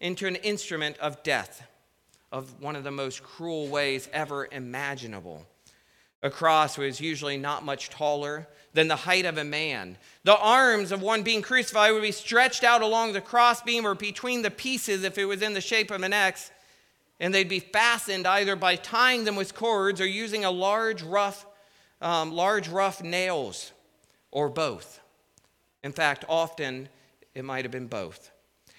into 0.00 0.26
an 0.26 0.36
instrument 0.36 0.96
of 0.98 1.22
death, 1.22 1.66
of 2.30 2.60
one 2.62 2.76
of 2.76 2.84
the 2.84 2.90
most 2.90 3.22
cruel 3.22 3.68
ways 3.68 4.08
ever 4.12 4.48
imaginable. 4.50 5.46
A 6.22 6.30
cross 6.30 6.78
was 6.78 7.00
usually 7.00 7.36
not 7.36 7.64
much 7.64 7.90
taller 7.90 8.48
than 8.72 8.88
the 8.88 8.96
height 8.96 9.26
of 9.26 9.36
a 9.36 9.44
man. 9.44 9.98
The 10.24 10.38
arms 10.38 10.92
of 10.92 11.02
one 11.02 11.22
being 11.22 11.42
crucified 11.42 11.92
would 11.92 12.02
be 12.02 12.12
stretched 12.12 12.64
out 12.64 12.80
along 12.80 13.12
the 13.12 13.20
crossbeam 13.20 13.86
or 13.86 13.94
between 13.94 14.40
the 14.40 14.50
pieces 14.50 15.04
if 15.04 15.18
it 15.18 15.26
was 15.26 15.42
in 15.42 15.52
the 15.52 15.60
shape 15.60 15.90
of 15.90 16.02
an 16.02 16.14
X 16.14 16.50
and 17.22 17.32
they'd 17.32 17.48
be 17.48 17.60
fastened 17.60 18.26
either 18.26 18.56
by 18.56 18.74
tying 18.74 19.22
them 19.22 19.36
with 19.36 19.54
cords 19.54 20.00
or 20.00 20.06
using 20.06 20.44
a 20.44 20.50
large 20.50 21.02
rough, 21.02 21.46
um, 22.00 22.32
large 22.32 22.68
rough 22.68 23.00
nails, 23.00 23.72
or 24.32 24.48
both. 24.48 25.00
In 25.84 25.92
fact, 25.92 26.24
often 26.28 26.88
it 27.32 27.44
might 27.44 27.64
have 27.64 27.70
been 27.70 27.86
both. 27.86 28.32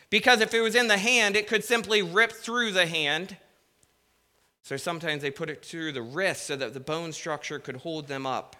Because 0.09 0.41
if 0.41 0.53
it 0.53 0.59
was 0.59 0.75
in 0.75 0.89
the 0.89 0.97
hand, 0.97 1.37
it 1.37 1.47
could 1.47 1.63
simply 1.63 2.01
rip 2.01 2.33
through 2.33 2.73
the 2.73 2.85
hand. 2.85 3.37
So 4.61 4.75
sometimes 4.75 5.21
they 5.21 5.31
put 5.31 5.49
it 5.49 5.63
through 5.63 5.93
the 5.93 6.01
wrist 6.01 6.45
so 6.45 6.57
that 6.57 6.73
the 6.73 6.81
bone 6.81 7.13
structure 7.13 7.59
could 7.59 7.77
hold 7.77 8.09
them 8.09 8.25
up. 8.25 8.57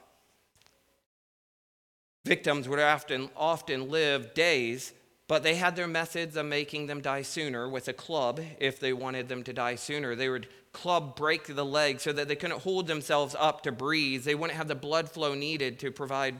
Victims 2.24 2.70
would 2.70 2.80
often, 2.80 3.30
often 3.36 3.90
live 3.90 4.34
days 4.34 4.94
but 5.28 5.44
they 5.44 5.56
had 5.56 5.76
their 5.76 5.88
methods 5.88 6.36
of 6.36 6.46
making 6.46 6.88
them 6.88 7.02
die 7.02 7.22
sooner 7.22 7.68
with 7.70 7.88
a 7.88 7.94
club 7.94 8.42
if 8.60 8.80
they 8.80 8.94
wanted 8.94 9.30
them 9.30 9.44
to 9.44 9.54
die 9.54 9.76
sooner. 9.76 10.16
They 10.16 10.30
would 10.30 10.48
club 10.74 11.16
break 11.16 11.46
the 11.46 11.66
leg 11.66 12.00
so 12.00 12.12
that 12.12 12.28
they 12.28 12.36
couldn't 12.36 12.62
hold 12.62 12.88
themselves 12.88 13.36
up 13.40 13.64
to 13.64 13.72
breathe. 13.72 14.24
They 14.24 14.36
wouldn't 14.36 14.58
have 14.58 14.68
the 14.68 14.76
blood 14.76 15.10
flow 15.10 15.34
needed 15.34 15.80
to 15.80 15.92
provide 15.92 16.36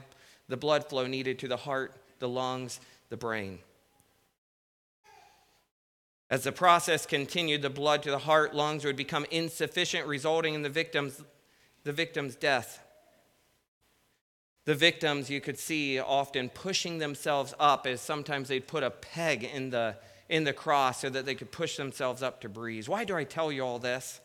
the 0.48 0.56
blood 0.56 0.88
flow 0.88 1.06
needed 1.06 1.38
to 1.38 1.48
the 1.48 1.56
heart, 1.56 1.94
the 2.18 2.28
lungs, 2.28 2.80
the 3.08 3.16
brain. 3.16 3.60
As 6.30 6.44
the 6.44 6.52
process 6.52 7.06
continued, 7.06 7.62
the 7.62 7.70
blood 7.70 8.02
to 8.02 8.10
the 8.10 8.18
heart, 8.18 8.54
lungs 8.54 8.84
would 8.84 8.96
become 8.96 9.24
insufficient, 9.30 10.06
resulting 10.06 10.54
in 10.54 10.62
the 10.62 10.68
victim's, 10.68 11.22
the 11.84 11.92
victim's 11.92 12.34
death. 12.34 12.83
The 14.64 14.74
victims 14.74 15.28
you 15.28 15.40
could 15.40 15.58
see 15.58 15.98
often 15.98 16.48
pushing 16.48 16.98
themselves 16.98 17.52
up 17.58 17.86
as 17.86 18.00
sometimes 18.00 18.48
they'd 18.48 18.66
put 18.66 18.82
a 18.82 18.90
peg 18.90 19.44
in 19.44 19.70
the, 19.70 19.96
in 20.28 20.44
the 20.44 20.54
cross 20.54 21.00
so 21.00 21.10
that 21.10 21.26
they 21.26 21.34
could 21.34 21.52
push 21.52 21.76
themselves 21.76 22.22
up 22.22 22.40
to 22.40 22.48
breathe. 22.48 22.88
Why 22.88 23.04
do 23.04 23.14
I 23.14 23.24
tell 23.24 23.52
you 23.52 23.62
all 23.62 23.78
this? 23.78 24.20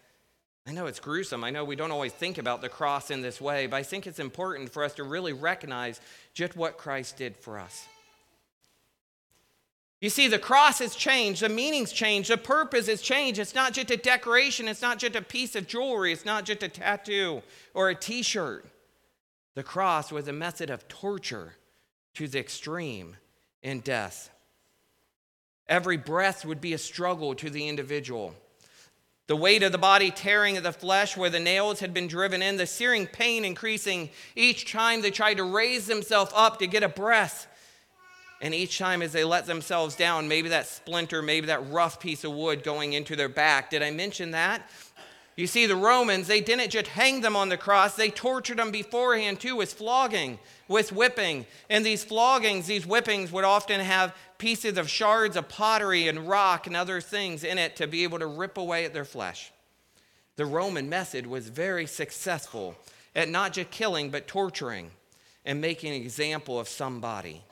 I 0.66 0.72
know 0.72 0.86
it's 0.86 1.00
gruesome. 1.00 1.44
I 1.44 1.50
know 1.50 1.66
we 1.66 1.76
don't 1.76 1.92
always 1.92 2.14
think 2.14 2.38
about 2.38 2.62
the 2.62 2.70
cross 2.70 3.12
in 3.12 3.22
this 3.22 3.42
way, 3.42 3.68
but 3.68 3.78
I 3.78 3.84
think 3.84 4.08
it's 4.08 4.20
important 4.20 4.72
for 4.72 4.84
us 4.84 4.94
to 4.96 5.04
really 5.04 5.34
recognize 5.34 6.00
just 6.34 6.56
what 6.56 6.78
Christ 6.78 7.18
did 7.18 7.36
for 7.36 7.60
us. 7.60 7.88
You 10.00 10.10
see, 10.10 10.30
the 10.30 10.40
cross 10.40 10.80
has 10.80 10.96
changed, 10.96 11.42
the 11.42 11.50
meaning's 11.50 11.92
changed, 11.92 12.30
the 12.30 12.38
purpose 12.38 12.88
has 12.88 13.02
changed. 13.02 13.40
It's 13.40 13.56
not 13.56 13.74
just 13.74 13.92
a 13.92 13.98
decoration, 13.98 14.70
it's 14.70 14.82
not 14.82 15.00
just 15.00 15.18
a 15.18 15.22
piece 15.22 15.56
of 15.56 15.68
jewelry, 15.68 16.14
it's 16.14 16.24
not 16.24 16.46
just 16.46 16.64
a 16.64 16.70
tattoo 16.70 17.42
or 17.74 17.90
a 17.90 17.96
t 17.96 18.22
shirt. 18.22 18.66
The 19.60 19.64
cross 19.64 20.10
was 20.10 20.26
a 20.30 20.32
method 20.32 20.70
of 20.70 20.88
torture 20.88 21.58
to 22.14 22.30
the 22.30 22.40
extreme 22.40 23.18
in 23.62 23.82
death. 23.82 24.30
Every 25.68 25.98
breath 25.98 26.46
would 26.46 26.62
be 26.62 26.72
a 26.72 26.78
struggle 26.78 27.36
to 27.36 27.50
the 27.50 27.68
individual. 27.68 28.36
The 29.28 29.36
weight 29.36 29.62
of 29.64 29.74
the 29.74 29.78
body 29.78 30.12
tearing 30.12 30.56
at 30.56 30.64
the 30.64 30.72
flesh 30.72 31.18
where 31.18 31.30
the 31.30 31.42
nails 31.42 31.82
had 31.82 31.94
been 31.94 32.08
driven 32.08 32.42
in, 32.42 32.56
the 32.56 32.66
searing 32.66 33.06
pain 33.06 33.44
increasing 33.44 34.12
each 34.34 34.72
time 34.72 35.02
they 35.02 35.12
tried 35.12 35.36
to 35.36 35.44
raise 35.44 35.88
themselves 35.88 36.32
up 36.34 36.60
to 36.60 36.66
get 36.66 36.84
a 36.84 36.88
breath. 36.88 37.46
And 38.40 38.54
each 38.54 38.78
time 38.78 39.02
as 39.02 39.12
they 39.12 39.26
let 39.26 39.46
themselves 39.46 39.94
down, 39.98 40.30
maybe 40.30 40.48
that 40.48 40.68
splinter, 40.68 41.22
maybe 41.22 41.48
that 41.48 41.70
rough 41.70 42.00
piece 42.00 42.24
of 42.24 42.32
wood 42.32 42.64
going 42.64 42.94
into 42.94 43.18
their 43.18 43.28
back. 43.28 43.72
Did 43.72 43.84
I 43.84 43.92
mention 43.92 44.32
that? 44.32 44.70
You 45.40 45.48
see, 45.48 45.68
the 45.68 45.76
Romans, 45.78 46.28
they 46.28 46.42
didn't 46.42 46.70
just 46.70 46.88
hang 46.88 47.22
them 47.22 47.38
on 47.38 47.48
the 47.48 47.56
cross, 47.56 47.96
they 47.96 48.10
tortured 48.10 48.60
them 48.60 48.72
beforehand 48.72 49.40
too 49.40 49.56
with 49.56 49.72
flogging, 49.72 50.38
with 50.68 50.92
whipping. 50.92 51.46
And 51.70 51.86
these 51.86 52.04
floggings, 52.04 52.66
these 52.66 52.84
whippings 52.84 53.32
would 53.32 53.46
often 53.46 53.80
have 53.80 54.14
pieces 54.38 54.78
of 54.78 54.90
shards 54.90 55.38
of 55.38 55.48
pottery 55.48 56.10
and 56.10 56.28
rock 56.28 56.68
and 56.68 56.76
other 56.76 57.00
things 57.00 57.46
in 57.46 57.58
it 57.58 57.78
to 57.78 57.88
be 57.88 58.04
able 58.04 58.20
to 58.20 58.28
rip 58.28 58.58
away 58.58 58.84
at 58.84 58.94
their 58.94 59.06
flesh. 59.06 59.54
The 60.36 60.46
Roman 60.46 60.90
method 60.90 61.26
was 61.26 61.48
very 61.48 61.86
successful 61.86 62.76
at 63.16 63.30
not 63.30 63.54
just 63.54 63.72
killing, 63.72 64.10
but 64.10 64.28
torturing 64.28 64.92
and 65.46 65.62
making 65.62 65.96
an 65.96 66.02
example 66.02 66.60
of 66.60 66.68
somebody. 66.68 67.46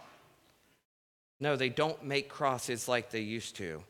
No, 1.39 1.55
they 1.55 1.69
don't 1.69 2.03
make 2.03 2.27
crosses 2.27 2.89
like 2.89 3.11
they 3.11 3.21
used 3.21 3.55
to. 3.55 3.81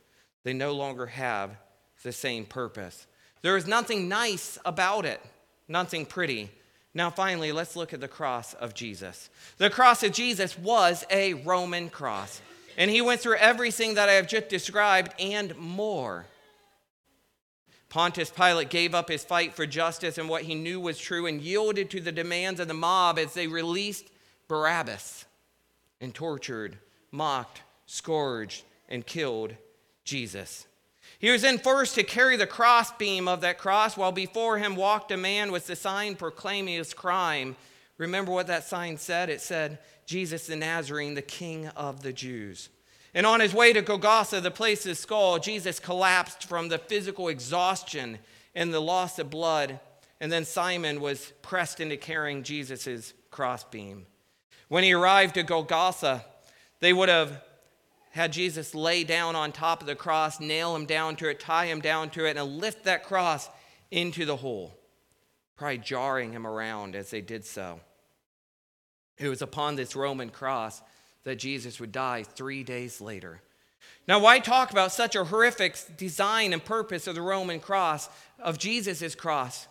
They 0.44 0.54
no 0.54 0.74
longer 0.74 1.08
have 1.08 1.58
the 2.04 2.12
same 2.12 2.46
purpose. 2.46 3.08
There 3.48 3.56
is 3.56 3.66
nothing 3.66 4.10
nice 4.10 4.58
about 4.66 5.06
it, 5.06 5.22
nothing 5.70 6.06
pretty. 6.06 6.52
Now, 6.94 7.10
finally, 7.10 7.54
let's 7.54 7.78
look 7.78 7.94
at 7.94 8.02
the 8.02 8.08
cross 8.10 8.54
of 8.54 8.74
Jesus. 8.74 9.30
The 9.58 9.70
cross 9.70 10.04
of 10.04 10.12
Jesus 10.12 10.60
was 10.60 11.06
a 11.10 11.34
Roman 11.34 11.90
cross, 11.90 12.42
and 12.78 12.92
he 12.92 13.00
went 13.00 13.22
through 13.22 13.38
everything 13.38 13.94
that 13.94 14.10
I 14.10 14.16
have 14.16 14.28
just 14.28 14.50
described 14.50 15.14
and 15.18 15.56
more. 15.56 16.26
Pontius 17.88 18.32
Pilate 18.32 18.70
gave 18.70 18.94
up 18.94 19.08
his 19.08 19.24
fight 19.24 19.54
for 19.54 19.66
justice 19.66 20.18
and 20.18 20.28
what 20.28 20.44
he 20.44 20.54
knew 20.54 20.82
was 20.82 21.00
true 21.00 21.26
and 21.26 21.40
yielded 21.40 21.90
to 21.92 22.02
the 22.02 22.12
demands 22.12 22.60
of 22.60 22.68
the 22.68 22.74
mob 22.74 23.18
as 23.18 23.34
they 23.34 23.48
released 23.48 24.10
Barabbas 24.50 25.24
and 26.02 26.14
tortured, 26.14 26.78
mocked, 27.12 27.62
scourged, 27.86 28.66
and 28.90 29.06
killed 29.06 29.56
Jesus. 30.04 30.67
He 31.20 31.32
was 31.32 31.42
then 31.42 31.58
forced 31.58 31.96
to 31.96 32.04
carry 32.04 32.38
the 32.38 32.46
crossbeam 32.46 33.28
of 33.28 33.42
that 33.42 33.58
cross, 33.58 33.98
while 33.98 34.12
before 34.12 34.60
him 34.60 34.76
walked 34.76 35.12
a 35.12 35.18
man 35.18 35.52
with 35.52 35.68
the 35.68 35.76
sign 35.76 36.16
proclaiming 36.16 36.76
his 36.76 36.94
crime. 36.94 37.56
Remember 37.98 38.32
what 38.32 38.48
that 38.48 38.66
sign 38.66 38.98
said? 38.98 39.30
It 39.30 39.42
said, 39.42 39.80
Jesus 40.06 40.46
the 40.48 40.56
Nazarene, 40.56 41.16
the 41.16 41.22
King 41.22 41.68
of 41.70 42.04
the 42.04 42.14
Jews. 42.14 42.70
And 43.14 43.26
on 43.26 43.40
his 43.40 43.54
way 43.54 43.74
to 43.74 43.82
Golgotha, 43.82 44.42
the 44.42 44.52
place 44.52 44.86
of 44.86 44.96
skull, 44.96 45.40
Jesus 45.40 45.80
collapsed 45.80 46.44
from 46.44 46.70
the 46.70 46.78
physical 46.78 47.30
exhaustion 47.30 48.20
and 48.54 48.72
the 48.72 48.80
loss 48.80 49.18
of 49.18 49.32
blood. 49.32 49.80
And 50.20 50.32
then 50.32 50.46
Simon 50.46 51.02
was 51.02 51.34
pressed 51.42 51.80
into 51.80 51.98
carrying 51.98 52.44
Jesus' 52.44 53.14
crossbeam. 53.32 54.06
When 54.68 54.84
he 54.84 54.94
arrived 54.94 55.38
at 55.38 55.48
Golgotha, 55.48 56.26
they 56.80 56.94
would 56.94 57.10
have 57.10 57.42
had 58.18 58.34
Jesus 58.34 58.74
lay 58.74 59.04
down 59.04 59.36
on 59.36 59.52
top 59.52 59.80
of 59.80 59.86
the 59.86 59.96
cross, 59.96 60.40
nail 60.40 60.76
him 60.76 60.88
down 60.88 61.16
to 61.18 61.30
it, 61.30 61.40
tie 61.40 61.68
him 61.68 61.80
down 61.80 62.10
to 62.10 62.26
it, 62.26 62.36
and 62.36 62.58
lift 62.58 62.86
that 62.86 63.04
cross 63.04 63.48
into 63.92 64.26
the 64.26 64.36
hole, 64.36 64.76
probably 65.56 65.78
jarring 65.78 66.32
him 66.32 66.48
around 66.48 66.96
as 66.96 67.12
they 67.12 67.22
did 67.22 67.46
so. 67.46 67.80
It 69.20 69.30
was 69.30 69.44
upon 69.44 69.76
this 69.76 69.96
Roman 69.96 70.32
cross 70.32 70.82
that 71.26 71.36
Jesus 71.36 71.80
would 71.80 71.92
die 71.92 72.24
three 72.24 72.64
days 72.64 73.00
later. 73.00 73.40
Now, 74.08 74.18
why 74.18 74.40
talk 74.40 74.72
about 74.72 74.92
such 74.92 75.16
a 75.16 75.24
horrific 75.24 75.78
design 75.96 76.54
and 76.54 76.66
purpose 76.66 77.06
of 77.06 77.14
the 77.14 77.22
Roman 77.22 77.60
cross, 77.60 78.10
of 78.40 78.58
Jesus' 78.58 79.14
cross? 79.14 79.68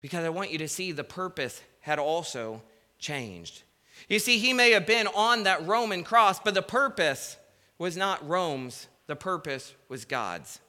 Because 0.00 0.24
I 0.24 0.30
want 0.30 0.50
you 0.50 0.58
to 0.58 0.68
see 0.68 0.92
the 0.92 1.04
purpose 1.04 1.60
had 1.80 1.98
also 1.98 2.62
changed. 2.98 3.64
You 4.08 4.18
see, 4.18 4.38
he 4.38 4.54
may 4.54 4.70
have 4.70 4.86
been 4.86 5.08
on 5.08 5.42
that 5.42 5.66
Roman 5.66 6.04
cross, 6.04 6.40
but 6.40 6.54
the 6.54 6.62
purpose 6.62 7.36
was 7.80 7.96
not 7.96 8.28
Rome's, 8.28 8.88
the 9.06 9.16
purpose 9.16 9.74
was 9.88 10.04
God's. 10.04 10.60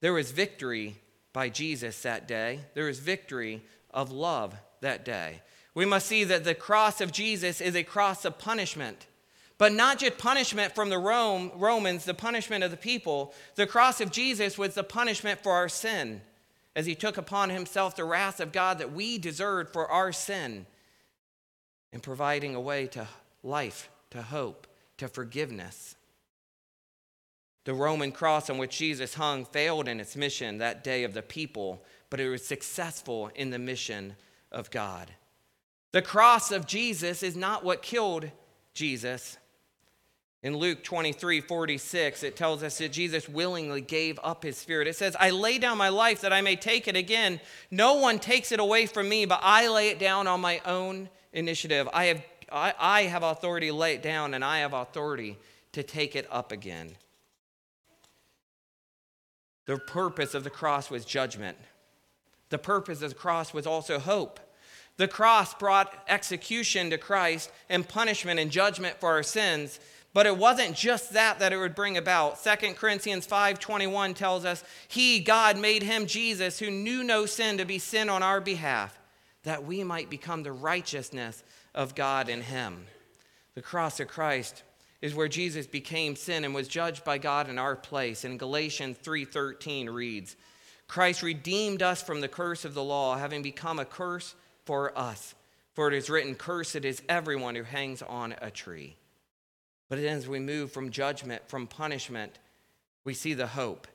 There 0.00 0.12
was 0.12 0.32
victory 0.32 0.96
by 1.32 1.48
Jesus 1.48 2.02
that 2.02 2.26
day, 2.26 2.60
there 2.74 2.86
was 2.86 2.98
victory 2.98 3.62
of 3.92 4.10
love 4.10 4.56
that 4.80 5.04
day. 5.04 5.40
We 5.74 5.86
must 5.86 6.06
see 6.06 6.24
that 6.24 6.42
the 6.42 6.56
cross 6.56 7.00
of 7.00 7.12
Jesus 7.12 7.60
is 7.60 7.76
a 7.76 7.84
cross 7.84 8.24
of 8.24 8.38
punishment. 8.38 9.06
But 9.56 9.72
not 9.72 10.00
just 10.00 10.18
punishment 10.18 10.74
from 10.74 10.88
the 10.88 10.98
Rome, 10.98 11.52
Romans, 11.54 12.04
the 12.04 12.14
punishment 12.14 12.64
of 12.64 12.72
the 12.72 12.76
people. 12.76 13.34
The 13.54 13.66
cross 13.66 14.00
of 14.00 14.10
Jesus 14.10 14.58
was 14.58 14.74
the 14.74 14.84
punishment 14.84 15.40
for 15.40 15.52
our 15.52 15.68
sin 15.68 16.22
as 16.74 16.86
he 16.86 16.94
took 16.96 17.18
upon 17.18 17.50
himself 17.50 17.94
the 17.94 18.04
wrath 18.04 18.40
of 18.40 18.52
God 18.52 18.78
that 18.78 18.92
we 18.92 19.18
deserved 19.18 19.72
for 19.72 19.88
our 19.88 20.12
sin, 20.12 20.66
and 21.92 22.02
providing 22.02 22.54
a 22.54 22.60
way 22.60 22.86
to 22.88 23.06
life, 23.42 23.90
to 24.10 24.22
hope, 24.22 24.66
to 24.96 25.08
forgiveness. 25.08 25.96
The 27.68 27.74
Roman 27.74 28.12
cross 28.12 28.48
on 28.48 28.56
which 28.56 28.78
Jesus 28.78 29.12
hung 29.12 29.44
failed 29.44 29.88
in 29.88 30.00
its 30.00 30.16
mission 30.16 30.56
that 30.56 30.82
day 30.82 31.04
of 31.04 31.12
the 31.12 31.20
people, 31.20 31.84
but 32.08 32.18
it 32.18 32.30
was 32.30 32.42
successful 32.42 33.30
in 33.34 33.50
the 33.50 33.58
mission 33.58 34.16
of 34.50 34.70
God. 34.70 35.10
The 35.92 36.00
cross 36.00 36.50
of 36.50 36.66
Jesus 36.66 37.22
is 37.22 37.36
not 37.36 37.66
what 37.66 37.82
killed 37.82 38.30
Jesus. 38.72 39.36
In 40.42 40.56
Luke 40.56 40.82
23 40.82 41.42
46, 41.42 42.22
it 42.22 42.36
tells 42.36 42.62
us 42.62 42.78
that 42.78 42.90
Jesus 42.90 43.28
willingly 43.28 43.82
gave 43.82 44.18
up 44.24 44.44
his 44.44 44.56
spirit. 44.56 44.88
It 44.88 44.96
says, 44.96 45.14
I 45.20 45.28
lay 45.28 45.58
down 45.58 45.76
my 45.76 45.90
life 45.90 46.22
that 46.22 46.32
I 46.32 46.40
may 46.40 46.56
take 46.56 46.88
it 46.88 46.96
again. 46.96 47.38
No 47.70 47.96
one 47.96 48.18
takes 48.18 48.50
it 48.50 48.60
away 48.60 48.86
from 48.86 49.10
me, 49.10 49.26
but 49.26 49.40
I 49.42 49.68
lay 49.68 49.90
it 49.90 49.98
down 49.98 50.26
on 50.26 50.40
my 50.40 50.62
own 50.64 51.10
initiative. 51.34 51.86
I 51.92 52.04
have, 52.06 52.22
I, 52.50 52.74
I 52.78 53.02
have 53.02 53.24
authority 53.24 53.66
to 53.66 53.74
lay 53.74 53.92
it 53.96 54.02
down, 54.02 54.32
and 54.32 54.42
I 54.42 54.60
have 54.60 54.72
authority 54.72 55.36
to 55.72 55.82
take 55.82 56.16
it 56.16 56.26
up 56.30 56.50
again. 56.50 56.96
The 59.68 59.76
purpose 59.76 60.32
of 60.32 60.44
the 60.44 60.50
cross 60.50 60.90
was 60.90 61.04
judgment. 61.04 61.58
The 62.48 62.56
purpose 62.56 63.02
of 63.02 63.10
the 63.10 63.14
cross 63.14 63.52
was 63.52 63.66
also 63.66 63.98
hope. 63.98 64.40
The 64.96 65.06
cross 65.06 65.52
brought 65.52 65.92
execution 66.08 66.88
to 66.88 66.96
Christ 66.96 67.52
and 67.68 67.86
punishment 67.86 68.40
and 68.40 68.50
judgment 68.50 68.98
for 68.98 69.10
our 69.10 69.22
sins. 69.22 69.78
But 70.14 70.24
it 70.24 70.38
wasn't 70.38 70.74
just 70.74 71.12
that 71.12 71.38
that 71.40 71.52
it 71.52 71.58
would 71.58 71.74
bring 71.74 71.98
about. 71.98 72.38
2 72.38 72.76
Corinthians 72.76 73.26
5:21 73.26 74.14
tells 74.14 74.46
us, 74.46 74.64
"He, 74.88 75.20
God, 75.20 75.58
made 75.58 75.82
him 75.82 76.06
Jesus 76.06 76.60
who 76.60 76.70
knew 76.70 77.04
no 77.04 77.26
sin 77.26 77.58
to 77.58 77.66
be 77.66 77.78
sin 77.78 78.08
on 78.08 78.22
our 78.22 78.40
behalf, 78.40 78.98
that 79.42 79.64
we 79.64 79.84
might 79.84 80.08
become 80.08 80.44
the 80.44 80.50
righteousness 80.50 81.44
of 81.74 81.94
God 81.94 82.30
in 82.30 82.40
him." 82.40 82.86
The 83.54 83.60
cross 83.60 84.00
of 84.00 84.08
Christ 84.08 84.62
is 85.00 85.14
where 85.14 85.28
Jesus 85.28 85.66
became 85.66 86.16
sin 86.16 86.44
and 86.44 86.54
was 86.54 86.68
judged 86.68 87.04
by 87.04 87.18
God 87.18 87.48
in 87.48 87.58
our 87.58 87.76
place. 87.76 88.24
In 88.24 88.38
Galatians 88.38 88.98
3:13 88.98 89.88
reads, 89.88 90.36
"Christ 90.88 91.22
redeemed 91.22 91.82
us 91.82 92.02
from 92.02 92.20
the 92.20 92.28
curse 92.28 92.64
of 92.64 92.74
the 92.74 92.82
law, 92.82 93.16
having 93.16 93.42
become 93.42 93.78
a 93.78 93.84
curse 93.84 94.34
for 94.64 94.96
us. 94.98 95.34
For 95.72 95.86
it 95.88 95.94
is 95.94 96.10
written, 96.10 96.34
cursed 96.34 96.84
is 96.84 97.02
everyone 97.08 97.54
who 97.54 97.62
hangs 97.62 98.02
on 98.02 98.34
a 98.40 98.50
tree." 98.50 98.96
But 99.88 99.98
as 100.00 100.28
we 100.28 100.40
move 100.40 100.72
from 100.72 100.90
judgment, 100.90 101.48
from 101.48 101.66
punishment, 101.66 102.38
we 103.04 103.14
see 103.14 103.34
the 103.34 103.48
hope. 103.48 103.86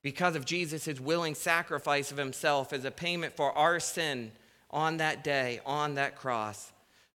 Because 0.00 0.34
of 0.34 0.44
Jesus' 0.44 1.00
willing 1.00 1.34
sacrifice 1.34 2.10
of 2.10 2.16
himself 2.16 2.72
as 2.72 2.84
a 2.84 2.90
payment 2.90 3.36
for 3.36 3.52
our 3.52 3.78
sin 3.78 4.32
on 4.70 4.96
that 4.96 5.22
day, 5.22 5.60
on 5.66 5.94
that 5.94 6.16
cross, 6.16 6.71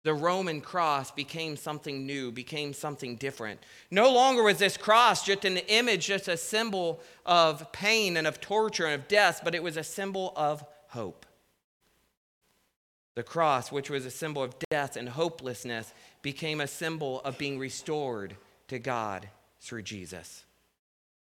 the 0.06 0.14
Roman 0.14 0.60
cross 0.60 1.10
became 1.10 1.56
something 1.56 2.06
new, 2.06 2.30
became 2.30 2.72
something 2.72 3.16
different. 3.16 3.58
No 3.90 4.12
longer 4.12 4.44
was 4.44 4.58
this 4.58 4.76
cross 4.76 5.26
just 5.26 5.44
an 5.44 5.56
image, 5.56 6.06
just 6.06 6.28
a 6.28 6.36
symbol 6.36 7.00
of 7.26 7.72
pain 7.72 8.16
and 8.16 8.24
of 8.24 8.40
torture 8.40 8.86
and 8.86 8.94
of 8.94 9.08
death, 9.08 9.40
but 9.42 9.52
it 9.52 9.64
was 9.64 9.76
a 9.76 9.82
symbol 9.82 10.32
of 10.36 10.64
hope. 10.90 11.26
The 13.16 13.24
cross, 13.24 13.72
which 13.72 13.90
was 13.90 14.06
a 14.06 14.10
symbol 14.12 14.44
of 14.44 14.54
death 14.70 14.96
and 14.96 15.08
hopelessness, 15.08 15.92
became 16.22 16.60
a 16.60 16.68
symbol 16.68 17.20
of 17.22 17.36
being 17.36 17.58
restored 17.58 18.36
to 18.68 18.78
God 18.78 19.28
through 19.58 19.82
Jesus. 19.82 20.44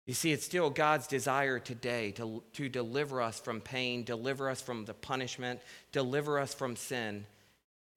You 0.07 0.15
see, 0.15 0.31
it's 0.31 0.45
still 0.45 0.71
God's 0.71 1.05
desire 1.05 1.59
today 1.59 2.09
to, 2.13 2.41
to 2.53 2.69
deliver 2.69 3.21
us 3.21 3.39
from 3.39 3.61
pain, 3.61 4.03
deliver 4.03 4.49
us 4.49 4.63
from 4.63 4.85
the 4.85 4.95
punishment, 4.95 5.59
deliver 5.91 6.39
us 6.39 6.55
from 6.55 6.75
sin, 6.75 7.27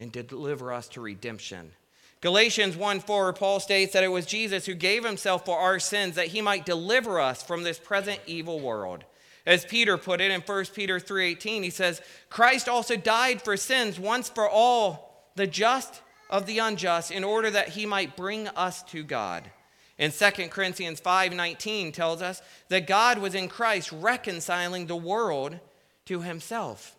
and 0.00 0.12
to 0.12 0.22
deliver 0.22 0.72
us 0.72 0.88
to 0.88 1.00
redemption. 1.00 1.72
Galatians 2.20 2.76
1 2.76 3.00
4, 3.00 3.32
Paul 3.35 3.61
states 3.61 3.92
that 3.92 4.04
it 4.04 4.09
was 4.09 4.26
Jesus 4.26 4.66
who 4.66 4.74
gave 4.74 5.04
himself 5.04 5.44
for 5.44 5.59
our 5.59 5.78
sins 5.78 6.14
that 6.16 6.28
he 6.28 6.40
might 6.40 6.66
deliver 6.66 7.20
us 7.20 7.42
from 7.42 7.62
this 7.62 7.78
present 7.78 8.20
evil 8.26 8.59
world. 8.59 9.04
As 9.44 9.64
Peter 9.64 9.96
put 9.96 10.20
it 10.20 10.32
in 10.32 10.40
1 10.40 10.74
Peter 10.74 10.98
3:18, 10.98 11.62
he 11.62 11.70
says, 11.70 12.00
"Christ 12.30 12.68
also 12.68 12.96
died 12.96 13.42
for 13.42 13.56
sins 13.56 13.98
once 13.98 14.28
for 14.28 14.48
all, 14.48 15.30
the 15.37 15.46
just 15.46 16.02
of 16.28 16.46
the 16.46 16.59
unjust, 16.59 17.11
in 17.12 17.22
order 17.22 17.50
that 17.50 17.70
he 17.70 17.87
might 17.87 18.16
bring 18.16 18.48
us 18.48 18.82
to 18.85 19.04
God." 19.04 19.50
And 19.98 20.12
2 20.12 20.50
Corinthians 20.50 21.00
5:19 21.00 21.92
tells 21.92 22.22
us 22.22 22.42
that 22.68 22.88
God 22.88 23.18
was 23.18 23.35
in 23.35 23.48
Christ 23.48 23.92
reconciling 23.92 24.87
the 24.87 24.96
world 24.96 25.61
to 26.06 26.22
himself. 26.22 26.95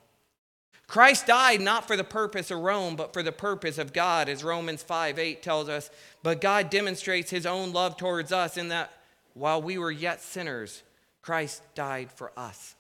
Christ 0.88 1.28
died 1.28 1.60
not 1.60 1.86
for 1.86 1.98
the 1.98 2.04
purpose 2.04 2.50
of 2.50 2.60
Rome, 2.60 2.96
but 2.96 3.12
for 3.12 3.22
the 3.22 3.34
purpose 3.34 3.78
of 3.78 3.92
God, 3.92 4.30
as 4.30 4.44
Romans 4.44 4.82
5 4.82 5.20
8 5.20 5.44
tells 5.44 5.68
us. 5.68 5.90
But 6.24 6.42
God 6.42 6.70
demonstrates 6.70 7.30
his 7.30 7.46
own 7.46 7.74
love 7.74 7.98
towards 7.98 8.32
us 8.32 8.56
in 8.56 8.70
that 8.70 8.92
while 9.34 9.62
we 9.62 9.78
were 9.78 9.92
yet 9.92 10.22
sinners, 10.22 10.84
Christ 11.22 11.62
died 11.76 12.10
for 12.12 12.32
us. 12.38 12.76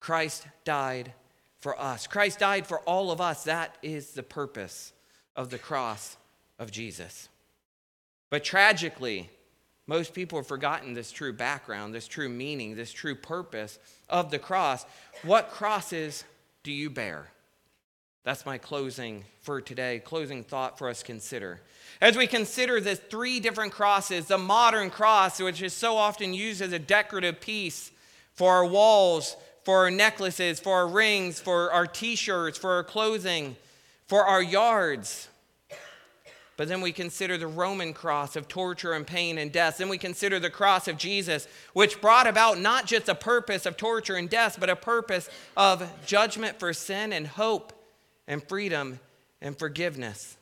Christ 0.00 0.46
died 0.64 1.14
for 1.58 1.80
us. 1.80 2.06
Christ 2.06 2.40
died 2.40 2.66
for 2.66 2.80
all 2.80 3.10
of 3.10 3.20
us. 3.22 3.44
That 3.44 3.74
is 3.82 4.10
the 4.10 4.22
purpose 4.22 4.92
of 5.34 5.48
the 5.48 5.58
cross 5.58 6.18
of 6.58 6.70
Jesus. 6.70 7.30
But 8.28 8.44
tragically, 8.44 9.30
most 9.86 10.12
people 10.12 10.38
have 10.38 10.46
forgotten 10.46 10.92
this 10.92 11.10
true 11.10 11.32
background, 11.32 11.94
this 11.94 12.06
true 12.06 12.28
meaning, 12.28 12.76
this 12.76 12.92
true 12.92 13.14
purpose 13.14 13.78
of 14.10 14.30
the 14.30 14.38
cross. 14.38 14.84
What 15.22 15.50
crosses 15.50 16.24
do 16.62 16.70
you 16.70 16.90
bear? 16.90 17.28
That's 18.26 18.44
my 18.44 18.58
closing 18.58 19.24
for 19.42 19.60
today, 19.60 20.02
closing 20.04 20.42
thought 20.42 20.78
for 20.78 20.88
us 20.88 21.04
consider. 21.04 21.60
As 22.00 22.16
we 22.16 22.26
consider 22.26 22.80
the 22.80 22.96
three 22.96 23.38
different 23.38 23.70
crosses, 23.70 24.26
the 24.26 24.36
modern 24.36 24.90
cross, 24.90 25.38
which 25.38 25.62
is 25.62 25.72
so 25.72 25.96
often 25.96 26.34
used 26.34 26.60
as 26.60 26.72
a 26.72 26.78
decorative 26.80 27.40
piece 27.40 27.92
for 28.34 28.52
our 28.52 28.66
walls, 28.66 29.36
for 29.62 29.84
our 29.84 29.92
necklaces, 29.92 30.58
for 30.58 30.72
our 30.72 30.88
rings, 30.88 31.38
for 31.38 31.70
our 31.70 31.86
t 31.86 32.16
shirts, 32.16 32.58
for 32.58 32.72
our 32.72 32.82
clothing, 32.82 33.54
for 34.08 34.24
our 34.24 34.42
yards. 34.42 35.28
But 36.56 36.66
then 36.66 36.80
we 36.80 36.90
consider 36.90 37.38
the 37.38 37.46
Roman 37.46 37.92
cross 37.92 38.34
of 38.34 38.48
torture 38.48 38.92
and 38.92 39.06
pain 39.06 39.38
and 39.38 39.52
death. 39.52 39.78
Then 39.78 39.88
we 39.88 39.98
consider 39.98 40.40
the 40.40 40.50
cross 40.50 40.88
of 40.88 40.98
Jesus, 40.98 41.46
which 41.74 42.00
brought 42.00 42.26
about 42.26 42.58
not 42.58 42.86
just 42.86 43.08
a 43.08 43.14
purpose 43.14 43.66
of 43.66 43.76
torture 43.76 44.16
and 44.16 44.28
death, 44.28 44.56
but 44.58 44.68
a 44.68 44.74
purpose 44.74 45.30
of 45.56 45.88
judgment 46.04 46.58
for 46.58 46.72
sin 46.72 47.12
and 47.12 47.28
hope 47.28 47.72
and 48.26 48.46
freedom 48.48 49.00
and 49.40 49.58
forgiveness. 49.58 50.36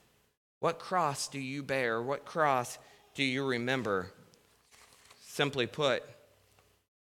What 0.61 0.79
cross 0.79 1.29
do 1.29 1.39
you 1.39 1.63
bear? 1.63 2.01
What 2.01 2.25
cross 2.25 2.79
do 3.15 3.23
you 3.23 3.45
remember? 3.45 4.11
Simply 5.21 5.67
put, 5.67 6.03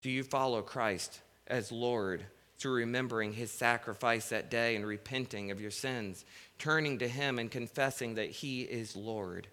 do 0.01 0.09
you 0.09 0.23
follow 0.23 0.61
Christ 0.61 1.19
as 1.47 1.71
Lord 1.71 2.25
through 2.57 2.73
remembering 2.73 3.33
his 3.33 3.51
sacrifice 3.51 4.29
that 4.29 4.51
day 4.51 4.75
and 4.75 4.85
repenting 4.85 5.51
of 5.51 5.61
your 5.61 5.71
sins, 5.71 6.25
turning 6.57 6.99
to 6.99 7.07
him 7.07 7.39
and 7.39 7.49
confessing 7.49 8.15
that 8.15 8.29
he 8.29 8.61
is 8.61 8.95
Lord? 8.95 9.47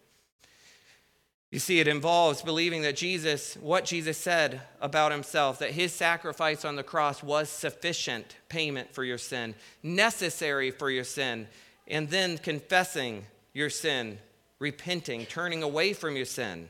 You 1.53 1.61
see, 1.61 1.79
it 1.79 1.87
involves 1.87 2.43
believing 2.43 2.83
that 2.83 2.97
Jesus, 2.97 3.57
what 3.57 3.85
Jesus 3.85 4.19
said 4.19 4.63
about 4.81 5.13
himself, 5.13 5.61
that 5.61 5.71
his 5.71 5.93
sacrifice 5.93 6.65
on 6.65 6.77
the 6.77 6.83
cross 6.83 7.23
was 7.23 7.49
sufficient 7.49 8.37
payment 8.49 8.93
for 8.93 9.05
your 9.05 9.19
sin, 9.19 9.55
necessary 9.83 10.71
for 10.71 10.91
your 10.91 11.05
sin, 11.05 11.47
and 11.87 12.11
then 12.11 12.37
confessing 12.37 13.25
your 13.55 13.71
sin, 13.71 14.19
repenting, 14.59 15.25
turning 15.25 15.63
away 15.63 15.93
from 15.93 16.17
your 16.17 16.25
sin, 16.25 16.69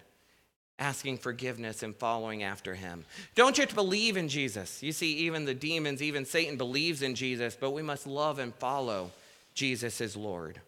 asking 0.79 1.17
forgiveness, 1.17 1.83
and 1.83 1.97
following 1.97 2.43
after 2.43 2.75
him. 2.75 3.07
Don't 3.35 3.57
just 3.57 3.75
believe 3.75 4.19
in 4.19 4.29
Jesus. 4.29 4.83
You 4.83 4.93
see, 4.93 5.15
even 5.15 5.47
the 5.47 5.55
demons, 5.55 6.03
even 6.03 6.27
Satan 6.27 6.59
believes 6.59 7.01
in 7.01 7.15
Jesus, 7.15 7.57
but 7.59 7.71
we 7.71 7.83
must 7.83 8.07
love 8.07 8.39
and 8.39 8.55
follow 8.57 9.11
Jesus 9.55 10.03
as 10.03 10.17
Lord. 10.17 10.61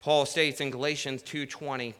Paul 0.00 0.24
states 0.24 0.60
in 0.60 0.70
Galatians 0.70 1.22
2:20 1.22 1.94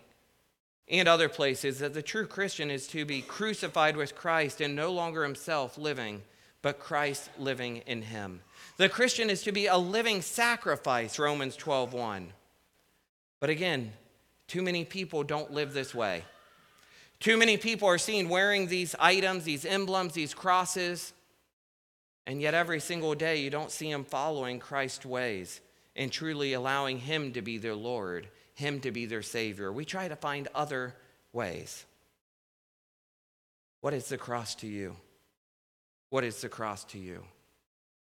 and 0.88 1.06
other 1.06 1.28
places 1.28 1.78
that 1.78 1.94
the 1.94 2.02
true 2.02 2.26
Christian 2.26 2.70
is 2.70 2.86
to 2.88 3.04
be 3.04 3.22
crucified 3.22 3.96
with 3.96 4.16
Christ 4.16 4.60
and 4.60 4.74
no 4.74 4.90
longer 4.90 5.22
himself 5.22 5.76
living, 5.76 6.22
but 6.62 6.80
Christ 6.80 7.28
living 7.38 7.78
in 7.86 8.02
him. 8.02 8.42
The 8.78 8.88
Christian 8.88 9.28
is 9.30 9.42
to 9.42 9.52
be 9.52 9.66
a 9.66 9.76
living 9.76 10.22
sacrifice, 10.22 11.18
Romans 11.18 11.56
12:1. 11.56 12.32
But 13.38 13.50
again, 13.50 13.92
too 14.48 14.62
many 14.62 14.84
people 14.84 15.22
don't 15.22 15.52
live 15.52 15.74
this 15.74 15.94
way. 15.94 16.24
Too 17.20 17.36
many 17.36 17.58
people 17.58 17.86
are 17.86 17.98
seen 17.98 18.30
wearing 18.30 18.66
these 18.66 18.94
items, 18.98 19.44
these 19.44 19.66
emblems, 19.66 20.14
these 20.14 20.32
crosses, 20.32 21.12
and 22.26 22.40
yet 22.40 22.54
every 22.54 22.80
single 22.80 23.14
day 23.14 23.36
you 23.36 23.50
don't 23.50 23.70
see 23.70 23.92
them 23.92 24.04
following 24.04 24.58
Christ's 24.58 25.04
ways 25.04 25.60
and 26.00 26.10
truly 26.10 26.54
allowing 26.54 26.98
Him 26.98 27.34
to 27.34 27.42
be 27.42 27.58
their 27.58 27.74
Lord, 27.74 28.26
Him 28.54 28.80
to 28.80 28.90
be 28.90 29.04
their 29.04 29.20
Savior. 29.20 29.70
We 29.70 29.84
try 29.84 30.08
to 30.08 30.16
find 30.16 30.48
other 30.54 30.94
ways. 31.30 31.84
What 33.82 33.92
is 33.92 34.08
the 34.08 34.16
cross 34.16 34.54
to 34.56 34.66
you? 34.66 34.96
What 36.08 36.24
is 36.24 36.40
the 36.40 36.48
cross 36.48 36.84
to 36.84 36.98
you? 36.98 37.22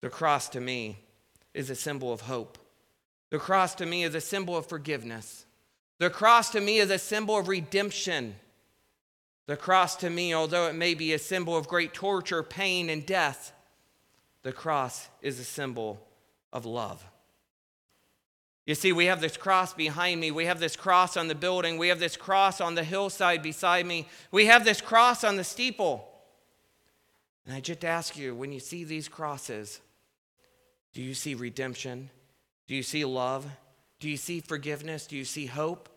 The 0.01 0.11
cross 0.11 0.47
to 0.49 0.61
me 0.61 0.99
is 1.55 1.71
a 1.71 1.75
symbol 1.75 2.13
of 2.13 2.21
hope. 2.21 2.59
The 3.31 3.39
cross 3.39 3.73
to 3.75 3.87
me 3.87 4.03
is 4.03 4.13
a 4.13 4.21
symbol 4.21 4.55
of 4.55 4.67
forgiveness. 4.67 5.47
The 5.97 6.11
cross 6.11 6.51
to 6.51 6.61
me 6.61 6.77
is 6.77 6.91
a 6.91 6.99
symbol 6.99 7.35
of 7.35 7.47
redemption. 7.47 8.35
The 9.47 9.57
cross 9.57 9.95
to 9.97 10.09
me, 10.11 10.35
although 10.35 10.67
it 10.67 10.75
may 10.75 10.93
be 10.93 11.13
a 11.13 11.19
symbol 11.19 11.57
of 11.57 11.67
great 11.67 11.95
torture, 11.95 12.43
pain, 12.43 12.91
and 12.91 13.03
death, 13.03 13.53
the 14.43 14.51
cross 14.51 15.09
is 15.23 15.39
a 15.39 15.43
symbol 15.43 15.99
of 16.53 16.67
love. 16.67 17.03
You 18.65 18.75
see, 18.75 18.93
we 18.93 19.05
have 19.05 19.21
this 19.21 19.37
cross 19.37 19.73
behind 19.73 20.21
me. 20.21 20.29
We 20.31 20.45
have 20.45 20.59
this 20.59 20.75
cross 20.75 21.17
on 21.17 21.27
the 21.27 21.35
building. 21.35 21.77
We 21.77 21.87
have 21.87 21.99
this 21.99 22.15
cross 22.15 22.61
on 22.61 22.75
the 22.75 22.83
hillside 22.83 23.41
beside 23.41 23.85
me. 23.85 24.07
We 24.31 24.45
have 24.45 24.65
this 24.65 24.81
cross 24.81 25.23
on 25.23 25.35
the 25.35 25.43
steeple. 25.43 26.07
And 27.45 27.55
I 27.55 27.59
just 27.59 27.83
ask 27.83 28.17
you 28.17 28.35
when 28.35 28.51
you 28.51 28.59
see 28.59 28.83
these 28.83 29.07
crosses, 29.07 29.81
do 30.93 31.01
you 31.01 31.13
see 31.13 31.33
redemption? 31.33 32.09
Do 32.67 32.75
you 32.75 32.83
see 32.83 33.03
love? 33.03 33.47
Do 33.99 34.09
you 34.09 34.17
see 34.17 34.41
forgiveness? 34.41 35.07
Do 35.07 35.15
you 35.15 35.25
see 35.25 35.47
hope? 35.47 35.89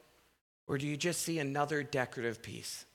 Or 0.66 0.78
do 0.78 0.86
you 0.86 0.96
just 0.96 1.22
see 1.22 1.38
another 1.38 1.82
decorative 1.82 2.42
piece? 2.42 2.86